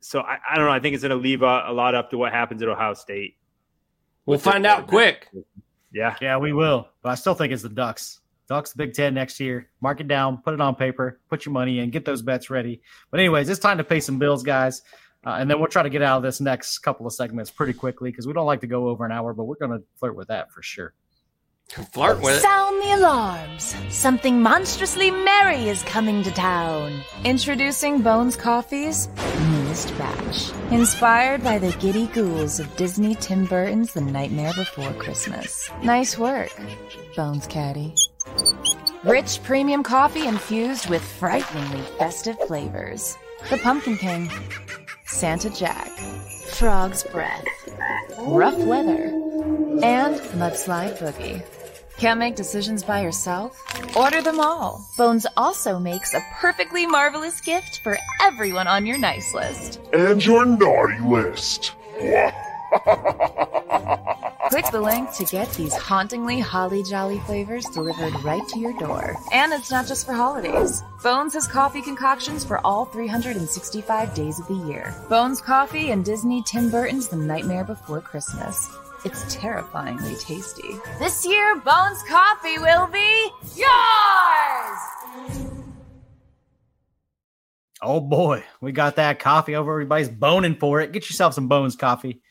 [0.00, 0.72] so I, I don't know.
[0.72, 2.94] I think it's going to leave a, a lot up to what happens at Ohio
[2.94, 3.36] State.
[4.26, 5.28] We'll With their find out quick.
[5.92, 6.88] Yeah, Yeah, we will.
[7.02, 8.20] But I still think it's the Ducks.
[8.48, 9.70] Ducks Big Ten next year.
[9.80, 12.82] Mark it down, put it on paper, put your money in, get those bets ready.
[13.10, 14.82] But anyways, it's time to pay some bills, guys.
[15.26, 17.72] Uh, and then we'll try to get out of this next couple of segments pretty
[17.72, 20.14] quickly because we don't like to go over an hour, but we're going to flirt
[20.14, 20.92] with that for sure.
[21.68, 22.40] Flirt with it.
[22.40, 23.74] Sound the alarms.
[23.88, 27.00] Something monstrously merry is coming to town.
[27.24, 29.08] Introducing Bones Coffee's
[29.50, 30.52] newest batch.
[30.70, 35.68] Inspired by the giddy ghouls of Disney Tim Burton's The Nightmare Before Christmas.
[35.82, 36.52] Nice work,
[37.16, 37.94] Bones Caddy.
[39.02, 43.16] Rich premium coffee infused with frighteningly festive flavors.
[43.50, 44.30] The Pumpkin King,
[45.14, 45.96] Santa Jack,
[46.54, 47.46] Frog's Breath,
[48.18, 49.04] Rough Weather,
[49.80, 51.40] and Mudslide Boogie.
[51.98, 53.56] Can't make decisions by yourself?
[53.96, 54.84] Order them all.
[54.98, 59.80] Bones also makes a perfectly marvelous gift for everyone on your nice list.
[59.92, 61.74] And your naughty list.
[64.48, 69.16] Click the link to get these hauntingly holly jolly flavors delivered right to your door.
[69.32, 70.82] And it's not just for holidays.
[71.02, 74.94] Bones has coffee concoctions for all 365 days of the year.
[75.08, 78.70] Bones Coffee and Disney Tim Burton's The Nightmare Before Christmas.
[79.04, 80.76] It's terrifyingly tasty.
[80.98, 84.78] This year, Bones Coffee will be yours!
[87.82, 89.72] Oh boy, we got that coffee over.
[89.72, 90.92] Everybody's boning for it.
[90.92, 92.22] Get yourself some Bones coffee.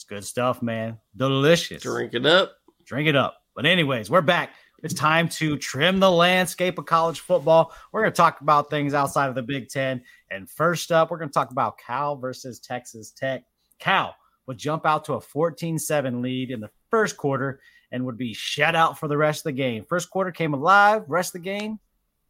[0.00, 0.96] It's good stuff, man.
[1.14, 1.82] Delicious.
[1.82, 2.54] Drink it up.
[2.86, 3.42] Drink it up.
[3.54, 4.54] But, anyways, we're back.
[4.82, 7.74] It's time to trim the landscape of college football.
[7.92, 10.00] We're going to talk about things outside of the Big Ten.
[10.30, 13.42] And first up, we're going to talk about Cal versus Texas Tech.
[13.78, 17.60] Cal would jump out to a 14 7 lead in the first quarter
[17.92, 19.84] and would be shut out for the rest of the game.
[19.86, 21.78] First quarter came alive, rest of the game,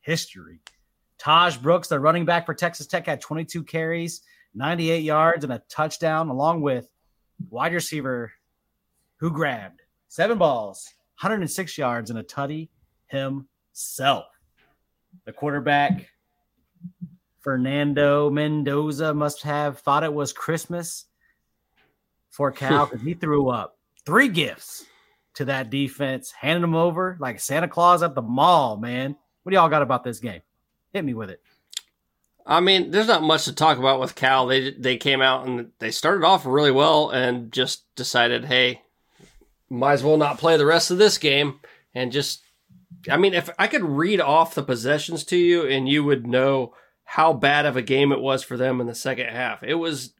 [0.01, 0.61] history.
[1.21, 4.23] Tahj Brooks, the running back for Texas Tech, had 22 carries,
[4.55, 6.89] 98 yards, and a touchdown, along with
[7.49, 8.33] wide receiver
[9.19, 12.69] who grabbed seven balls, 106 yards, and a tutty
[13.07, 14.27] himself.
[15.25, 16.09] The quarterback,
[17.41, 21.07] Fernando Mendoza, must have thought it was Christmas
[22.31, 24.85] for Cal because he threw up three gifts
[25.35, 29.17] to that defense, handing them over like Santa Claus at the mall, man.
[29.43, 30.43] What do y'all got about this game?
[30.93, 31.41] Hit me with it.
[32.47, 34.47] I mean, there's not much to talk about with Cal.
[34.47, 38.83] They they came out and they started off really well and just decided, hey,
[39.69, 41.61] might as well not play the rest of this game
[41.95, 42.43] and just.
[43.09, 46.75] I mean, if I could read off the possessions to you and you would know
[47.05, 49.65] how bad of a game it was for them in the second half.
[49.65, 50.15] It was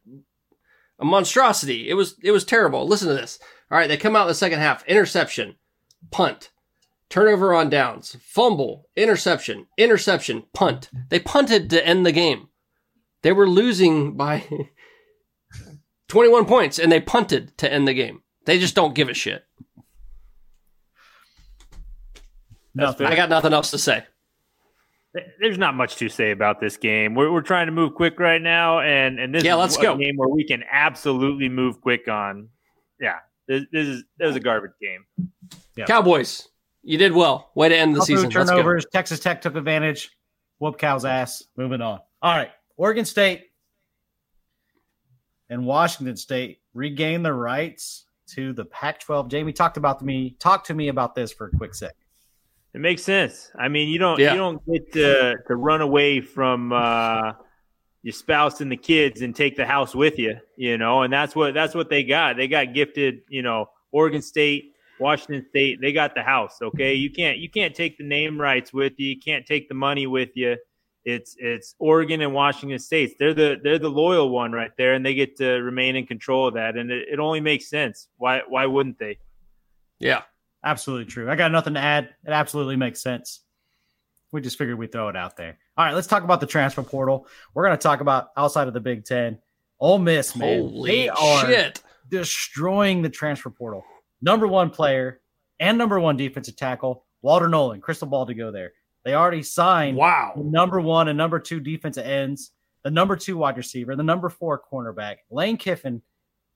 [0.99, 1.89] a monstrosity.
[1.89, 2.85] It was it was terrible.
[2.85, 3.39] Listen to this.
[3.71, 4.85] All right, they come out in the second half.
[4.87, 5.55] Interception,
[6.11, 6.51] punt,
[7.11, 10.89] turnover on downs, fumble, interception, interception, punt.
[11.11, 12.49] They punted to end the game.
[13.23, 14.49] They were losing by
[16.09, 18.23] 21 points and they punted to end the game.
[18.47, 19.45] They just don't give a shit.
[22.75, 23.07] Nothing.
[23.07, 24.05] I got nothing else to say.
[25.41, 27.17] There's not much to say about this game.
[27.17, 29.97] We're, we're trying to move quick right now, and and this Yeah, let's a go.
[29.97, 32.49] game where we can absolutely move quick on.
[33.01, 33.17] Yeah,
[33.49, 35.05] this, this is this is a garbage game.
[35.85, 36.49] Cowboys,
[36.83, 37.51] you did well.
[37.55, 38.31] Way to end the Couple of season.
[38.31, 38.57] Let's go.
[38.57, 38.87] turnovers.
[38.93, 40.11] Texas Tech took advantage.
[40.59, 41.43] Whoop cow's ass.
[41.57, 42.01] Moving on.
[42.23, 42.51] All right.
[42.77, 43.47] Oregon State
[45.49, 49.29] and Washington State regain the rights to the Pac-12.
[49.29, 50.37] Jamie talked about to me.
[50.39, 51.95] Talk to me about this for a quick sec.
[52.73, 53.51] It makes sense.
[53.59, 54.33] I mean, you don't Yeah.
[54.33, 57.33] you don't get to to run away from uh,
[58.03, 61.03] your spouse and the kids and take the house with you, you know.
[61.03, 62.37] And that's what that's what they got.
[62.37, 64.70] They got gifted, you know, Oregon State,
[65.01, 65.81] Washington State.
[65.81, 66.59] They got the house.
[66.61, 69.09] Okay, you can't you can't take the name rights with you.
[69.09, 70.57] You can't take the money with you.
[71.05, 73.15] It's it's Oregon and Washington States.
[73.19, 76.49] They're the they're the loyal one right there, and they get to remain in control
[76.49, 76.77] of that.
[76.77, 78.09] And it, it only makes sense.
[78.19, 79.19] Why why wouldn't they?
[79.99, 80.23] Yeah.
[80.63, 81.31] Absolutely true.
[81.31, 82.11] I got nothing to add.
[82.27, 83.41] It absolutely makes sense.
[84.33, 85.59] We just figured we'd throw it out there.
[85.77, 87.27] All right, let's talk about the transfer portal.
[87.55, 89.39] We're going to talk about outside of the Big Ten.
[89.81, 90.61] Ole Miss, man.
[90.61, 91.73] Holy they are
[92.11, 93.83] destroying the transfer portal.
[94.23, 95.21] Number one player
[95.59, 98.73] and number one defensive tackle, Walter Nolen, crystal ball to go there.
[99.05, 100.33] They already signed Wow.
[100.37, 102.53] the number one and number two defensive ends,
[102.85, 105.17] the number two wide receiver, the number four cornerback.
[105.31, 106.03] Lane Kiffin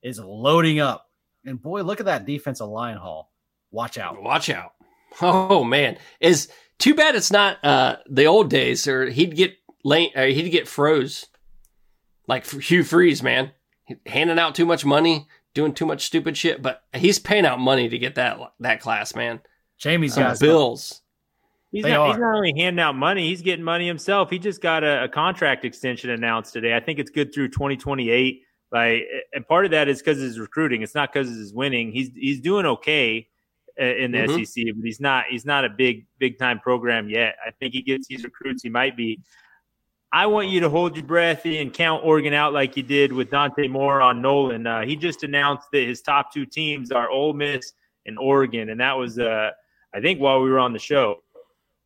[0.03, 1.07] is loading up.
[1.47, 3.31] And boy, look at that defensive line haul.
[3.71, 4.23] Watch out.
[4.23, 4.73] Watch out.
[5.23, 5.99] Oh man.
[6.21, 6.49] Is
[6.79, 9.55] too bad it's not uh the old days or he'd get
[9.85, 11.27] lane uh, he'd get froze.
[12.27, 13.53] Like Hugh Freeze, man.
[14.07, 17.89] Handing out too much money, doing too much stupid shit, but he's paying out money
[17.89, 19.41] to get that that class, man.
[19.79, 21.01] Jamie's got bills.
[21.71, 24.31] He's not, he's not only handing out money, he's getting money himself.
[24.31, 26.77] He just got a, a contract extension announced today.
[26.77, 28.43] I think it's good through 2028.
[28.71, 29.03] Like,
[29.33, 30.83] and part of that is because of his recruiting.
[30.83, 31.91] It's not because of his winning.
[31.91, 33.29] He's he's doing okay
[33.81, 34.47] uh, in the Mhm.
[34.47, 37.37] SEC, but he's not he's not a big big time program yet.
[37.45, 38.63] I think he gets these recruits.
[38.63, 39.21] He might be.
[40.15, 43.33] I want you to hold your breath and count Oregon out like you did with
[43.33, 44.65] Dante Moore on Nolen.
[44.65, 47.73] Uh, he just announced that his top two teams are Ole Miss
[48.07, 49.51] and Oregon, and that was, uh,
[49.93, 51.25] I think, while we were on the show.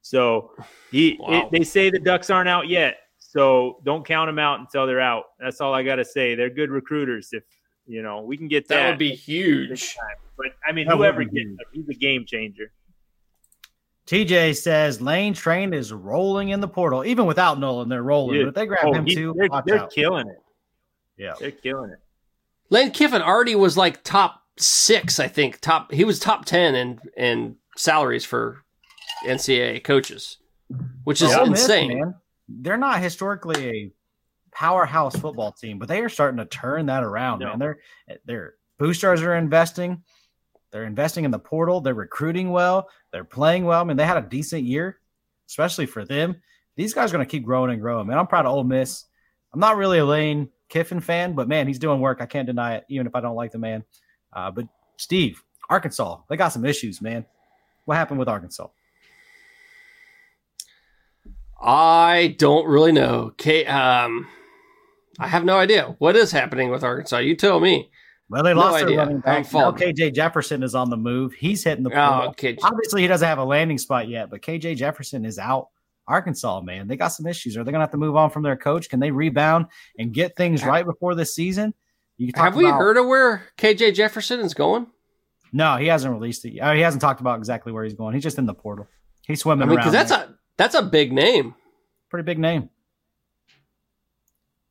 [0.03, 0.53] So
[0.91, 1.47] he, Wow.
[1.47, 2.99] it, they say the Ducks aren't out yet.
[3.19, 5.25] So don't count them out until they're out.
[5.41, 6.35] That's all I got to say.
[6.35, 7.31] They're good recruiters.
[7.33, 7.45] If
[7.87, 8.75] you know, we can get that.
[8.77, 9.97] That would be huge.
[10.37, 12.73] But I mean, That whoever gets he's a game changer.
[14.09, 17.05] TJ says Lane Train is rolling in the portal.
[17.05, 18.37] Even without Nolen, they're rolling.
[18.37, 18.43] Yeah.
[18.45, 19.91] But if they grab Oh, him he- too, they're, watch they're out.
[19.93, 20.39] killing it.
[21.19, 21.35] Yeah.
[21.39, 21.99] They're killing it.
[22.71, 25.61] Lane Kiffin already was like top six, I think.
[25.61, 28.63] Top he was top ten in in salaries for
[29.27, 30.39] NCAA coaches,
[31.05, 31.99] which is Ole Miss, insane.
[31.99, 32.15] man,
[32.49, 33.93] they're not historically a
[34.53, 37.49] powerhouse football team, but they are starting to turn that around, No.
[37.51, 37.59] man.
[37.59, 37.79] They're
[38.25, 40.03] they're boosters are investing.
[40.71, 41.81] They're investing in the portal.
[41.81, 42.89] They're recruiting well.
[43.13, 43.81] They're playing well.
[43.81, 44.99] I mean, they had a decent year,
[45.49, 46.37] especially for them.
[46.77, 48.19] These guys are going to keep growing and growing, man.
[48.19, 49.05] I'm proud of Ole Miss.
[49.53, 52.21] I'm not really a Lane Kiffin fan, but man, he's doing work.
[52.21, 53.85] I can't deny it, even if I don't like the man.
[54.33, 57.25] Uh, but Steve, Arkansas, they got some issues, man.
[57.87, 58.69] What happened with Arkansas?
[61.61, 63.33] I don't really know.
[63.37, 64.29] K, um,
[65.19, 67.19] I have no idea what is happening with Arkansas.
[67.19, 67.91] You tell me.
[68.31, 68.89] Well, they No lost idea.
[68.89, 69.51] their running back.
[69.53, 69.73] Now.
[69.73, 71.33] KJ Jefferson is on the move.
[71.33, 72.35] He's hitting the Oh.
[72.63, 75.69] Obviously, he doesn't have a landing spot yet, but KJ Jefferson is out.
[76.07, 77.57] Arkansas, man, they got some issues.
[77.57, 78.89] Are they going to have to move on from their coach?
[78.89, 79.67] Can they rebound
[79.99, 81.75] and get things right before this season?
[82.17, 84.87] You talk Have we about- heard of where KJ Jefferson is going?
[85.53, 86.55] No, he hasn't released it.
[86.55, 86.67] yet.
[86.67, 88.15] Uh, He hasn't talked about exactly where he's going.
[88.15, 88.87] He's just in the portal.
[89.27, 89.85] He's I swimming mean, around.
[89.87, 90.35] because that's there.
[90.35, 91.55] a that's a big name.
[92.11, 92.71] pretty big name.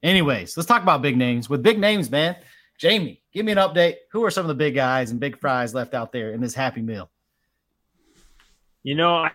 [0.04, 1.50] Anyways, let's talk about big names.
[1.50, 2.36] With big names, man,
[2.78, 3.96] Jamie, give me an update.
[4.12, 6.54] Who are some of the big guys and big fries left out there in this
[6.54, 7.10] Happy Meal?
[8.84, 9.32] You know, I,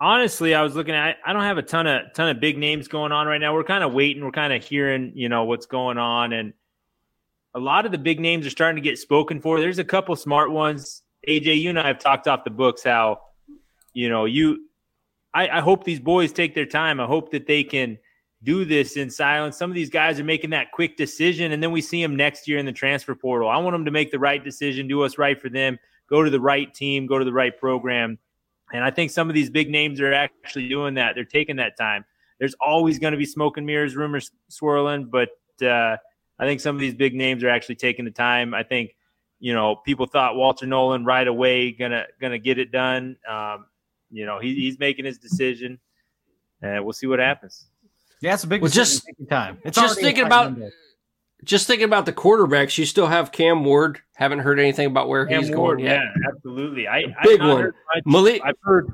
[0.00, 1.18] honestly, I was looking at.
[1.24, 3.54] I don't have a ton of ton of big names going on right now.
[3.54, 4.24] We're kind of waiting.
[4.24, 6.54] We're kind of hearing, you know, what's going on, and
[7.54, 9.60] a lot of the big names are starting to get spoken for.
[9.60, 11.02] There's a couple smart ones.
[11.28, 13.20] AJ, you and I have talked off the books how,
[13.92, 14.68] you know, you.
[15.34, 17.00] I, I hope these boys take their time.
[17.00, 17.98] I hope that they can
[18.42, 19.56] do this in silence.
[19.56, 22.46] Some of these guys are making that quick decision, and then we see them next
[22.46, 23.48] year in the transfer portal.
[23.48, 25.78] I want them to make the right decision, do us right for them,
[26.08, 28.18] go to the right team, go to the right program.
[28.72, 31.14] And I think some of these big names are actually doing that.
[31.14, 32.04] They're taking that time.
[32.38, 35.30] There's always going to be smoke and mirrors, rumors swirling, but
[35.62, 35.96] uh,
[36.38, 38.52] I think some of these big names are actually taking the time.
[38.52, 38.94] I think,
[39.38, 43.16] you know, people thought Walter Nolen right away gonna gonna get it done.
[43.28, 43.66] Um,
[44.10, 45.78] you know, he, he's making his decision,
[46.60, 47.66] and we'll see what happens.
[48.22, 49.58] Yeah, it's a big Well, just- time.
[49.64, 50.70] It's just thinking about- window.
[51.44, 54.00] Just thinking about the quarterbacks, you still have Cam Ward.
[54.16, 56.00] Haven't heard anything about where he's Ward, going yet.
[56.00, 56.88] Yeah, absolutely.
[56.88, 57.60] I Big I've one.
[57.60, 58.04] heard much.
[58.04, 58.92] Maalik, I've heard.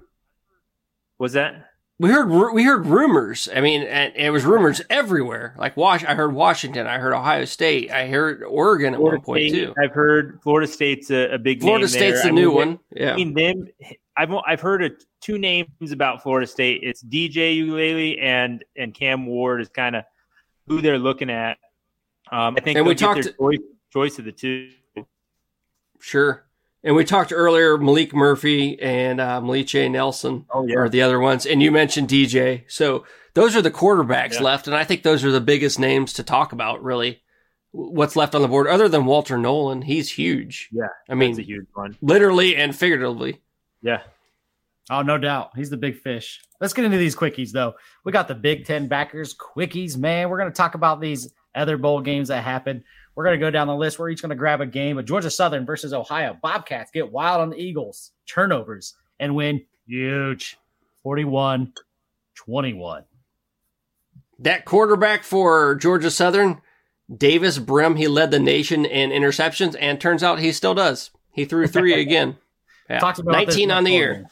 [1.18, 1.66] Was that?
[2.02, 3.48] We heard we heard rumors.
[3.54, 5.54] I mean, and it was rumors everywhere.
[5.56, 9.24] Like Wash, I heard Washington, I heard Ohio State, I heard Oregon at Florida one
[9.24, 9.74] point State, too.
[9.80, 12.32] I've heard Florida State's a, a big Florida State's there.
[12.32, 12.78] I new mean, one.
[12.90, 13.12] Yeah.
[13.12, 13.68] I mean, them.
[14.16, 16.80] I've I've heard of two names about Florida State.
[16.82, 20.02] It's DJ Uiagalelei and and Cam Ward is kind of
[20.66, 21.58] who they're looking at.
[22.32, 23.58] Um, I think And we talked- choice,
[23.92, 24.70] choice of the two.
[26.00, 26.44] Sure.
[26.84, 31.46] And we talked earlier, Maalik Murphy and uh, Malachi Nelson Oh are the other ones.
[31.46, 32.64] And you mentioned DJ.
[32.66, 33.04] So
[33.34, 34.42] those are the quarterbacks Yeah.
[34.42, 34.66] left.
[34.66, 37.22] And I think those are the biggest names to talk about, really.
[37.70, 40.68] What's left on the board, other than Walter Nolen, he's huge.
[40.72, 41.96] Yeah, I mean, that's a huge one.
[42.02, 43.40] literally and figuratively.
[43.80, 44.02] Yeah,
[44.90, 45.52] Oh, no doubt.
[45.56, 46.40] He's the big fish.
[46.60, 47.74] Let's get into these quickies, though.
[48.04, 50.28] We got the Big Ten backers, quickies, man.
[50.28, 52.82] We're going to talk about these other bowl games that happened.
[53.14, 53.98] We're going to go down the list.
[53.98, 56.36] We're each going to grab a game of Georgia Southern versus Ohio.
[56.40, 60.56] Bobcats get wild on the Eagles, turnovers, and win huge
[61.02, 61.74] 41
[62.34, 63.04] 21.
[64.38, 66.62] That quarterback for Georgia Southern,
[67.14, 71.10] Davis Brin, he led the nation in interceptions, and turns out he still does.
[71.30, 72.38] He threw three again.
[72.88, 72.98] Yeah.
[72.98, 74.26] About 19 on the year.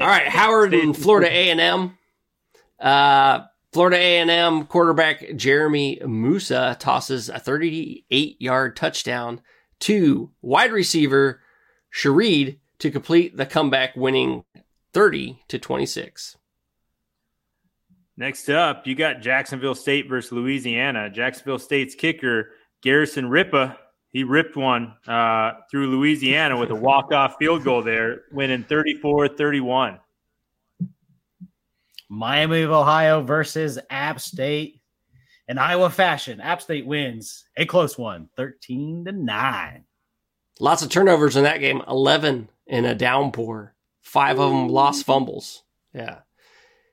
[0.00, 1.98] All right, Howard and Florida A and M.
[2.80, 3.40] Uh,
[3.72, 9.40] Florida A and M quarterback Jeremy Moussa tosses a 38-yard touchdown
[9.80, 11.40] to wide receiver
[11.92, 14.44] Sharid to complete the comeback, winning
[14.92, 16.36] 30 to 26.
[18.16, 21.08] Next up, you got Jacksonville State versus Louisiana.
[21.08, 22.50] Jacksonville State's kicker,
[22.82, 23.78] Garrison Ripa,
[24.10, 29.98] he ripped one uh, through Louisiana with a walk-off field goal there, winning 34-31.
[32.12, 34.82] Miami of Ohio versus App State.
[35.48, 39.84] In Iowa fashion, App State wins a close one, 13 to 9.
[40.60, 41.80] Lots of turnovers in that game.
[41.88, 43.74] 11 in a downpour.
[44.02, 45.62] Five of them lost fumbles.
[45.94, 46.18] Yeah.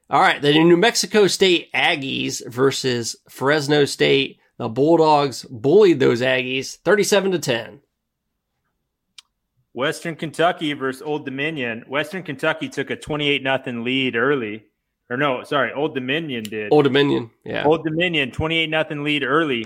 [0.09, 4.39] All right, the New Mexico State Aggies versus Fresno State.
[4.57, 7.81] The Bulldogs bullied those Aggies 37 to 10.
[9.73, 11.83] Western Kentucky versus Old Dominion.
[11.89, 14.63] Western Kentucky took a 28 nothing lead early.
[15.09, 16.71] Or no, sorry, Old Dominion did.
[16.71, 17.65] Old Dominion, yeah.
[17.65, 19.65] Old Dominion 28 nothing lead early.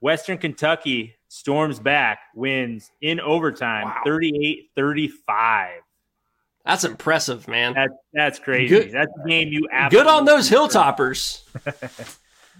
[0.00, 5.80] Western Kentucky storms back, wins in overtime 38 35.
[6.64, 7.74] That's impressive, man.
[7.74, 8.68] That, that's crazy.
[8.68, 11.40] Good- that's a game you Good on those Hilltoppers.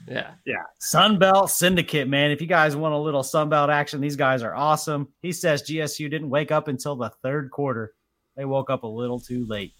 [0.08, 0.30] yeah.
[0.46, 0.62] Yeah.
[0.80, 2.30] Sunbelt Syndicate, man.
[2.30, 5.08] If you guys want a little Sunbelt action, these guys are awesome.
[5.20, 7.92] He says GSU didn't wake up until the third quarter.
[8.34, 9.74] They woke up a little too late.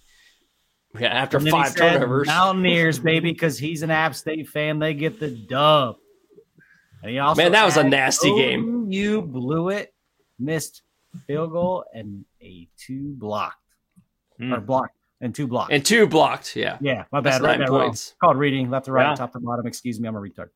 [0.99, 2.26] Yeah, after And then he five said, turnovers.
[2.26, 4.78] Mountaineers, baby, because he's an App State fan.
[4.78, 5.97] They get the dub.
[7.03, 8.91] And he also Man, that was a nasty game.
[8.91, 9.95] You blew it,
[10.39, 10.82] missed
[11.26, 13.57] field goal, and a two blocked
[14.41, 15.72] or blocked and two blocked.
[15.72, 16.78] and two blocked, yeah.
[16.80, 17.45] yeah, my That's bad.
[17.45, 17.80] Right nine wrong.
[17.86, 18.14] points.
[18.20, 19.14] Called reading left to right, Yeah.
[19.14, 19.66] top to bottom.
[19.66, 20.49] Excuse me, I'm a retard.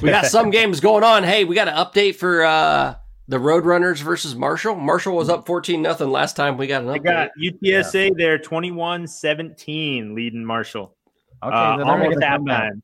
[0.00, 1.24] We got some games going on.
[1.24, 2.94] Hey, we got an update for uh
[3.28, 4.74] the Roadrunners versus Marshall.
[4.74, 7.04] Marshall was up 14 nothing last time we got an They update.
[7.04, 10.96] got UTSA there 21 17 leading Marshall.
[11.42, 12.72] Okay, Uh, then they're almost gonna come back.
[12.72, 12.82] halftime.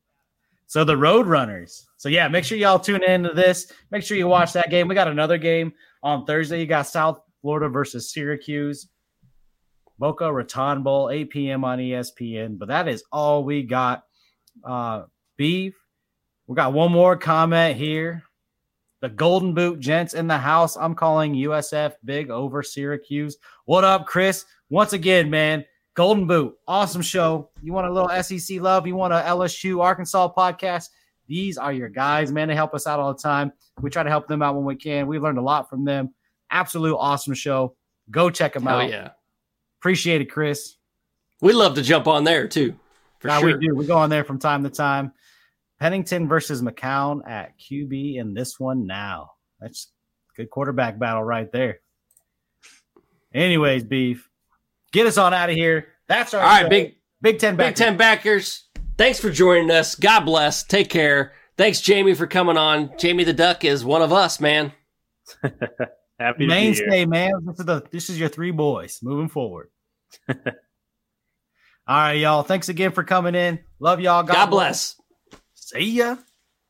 [0.67, 1.87] So the Road Runners.
[1.97, 3.71] So yeah, make sure y'all tune into this.
[3.91, 4.87] Make sure you watch that game.
[4.87, 5.73] We got another game
[6.03, 6.59] on Thursday.
[6.59, 8.87] You got South Florida versus Syracuse.
[9.97, 11.63] Boca Raton Bowl, 8 p.m.
[11.63, 12.57] on ESPN.
[12.59, 14.03] But that is all we got.
[14.63, 15.03] Uh
[15.37, 15.75] beef.
[16.47, 18.23] We got one more comment here.
[19.05, 20.75] The Golden Boot gents in the house.
[20.75, 23.37] I'm calling USF big over Syracuse.
[23.65, 24.45] What up, Chris?
[24.71, 25.63] Once again, man.
[25.93, 27.51] Golden Boot, awesome show.
[27.61, 28.87] You want a little SEC love?
[28.87, 30.89] You want a LSU Arkansas podcast?
[31.27, 32.47] These are your guys, man.
[32.47, 33.53] They help us out all the time.
[33.79, 35.05] We try to help them out when we can.
[35.05, 36.11] We learned a lot from them.
[36.49, 37.75] Absolute awesome show.
[38.09, 38.89] Go check them Hell out.
[38.89, 39.09] yeah.
[39.81, 40.77] Appreciate it, Chris.
[41.41, 42.73] We love to jump on there too.
[43.19, 43.45] For sure.
[43.59, 43.75] we do.
[43.75, 45.11] We go on there from time to time.
[45.79, 49.31] Pennington versus McCown at QB in this one now.
[49.59, 49.91] That's
[50.35, 51.79] good quarterback battle right there.
[53.33, 54.29] Anyways, beef.
[54.91, 55.87] Get us on out of here.
[56.07, 56.69] That's our All right, show.
[56.69, 57.75] big Big Ten Big back.
[57.75, 58.65] Ten backers.
[58.97, 59.95] Thanks for joining us.
[59.95, 60.63] God bless.
[60.63, 61.33] Take care.
[61.57, 62.91] Thanks, Jamie, for coming on.
[62.97, 64.71] Jamie the Duck is one of us, man.
[65.41, 65.53] Happy
[66.19, 66.47] to be here.
[66.47, 67.31] mainstay, man.
[67.45, 69.69] This is the this is your three boys moving forward.
[70.29, 70.35] All
[71.87, 72.43] right, y'all.
[72.43, 73.59] Thanks again for coming in.
[73.79, 74.23] Love y'all.
[74.23, 74.95] God bless.
[75.65, 76.17] See ya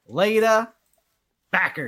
[0.08, 0.70] later.
[1.52, 1.84] Backers.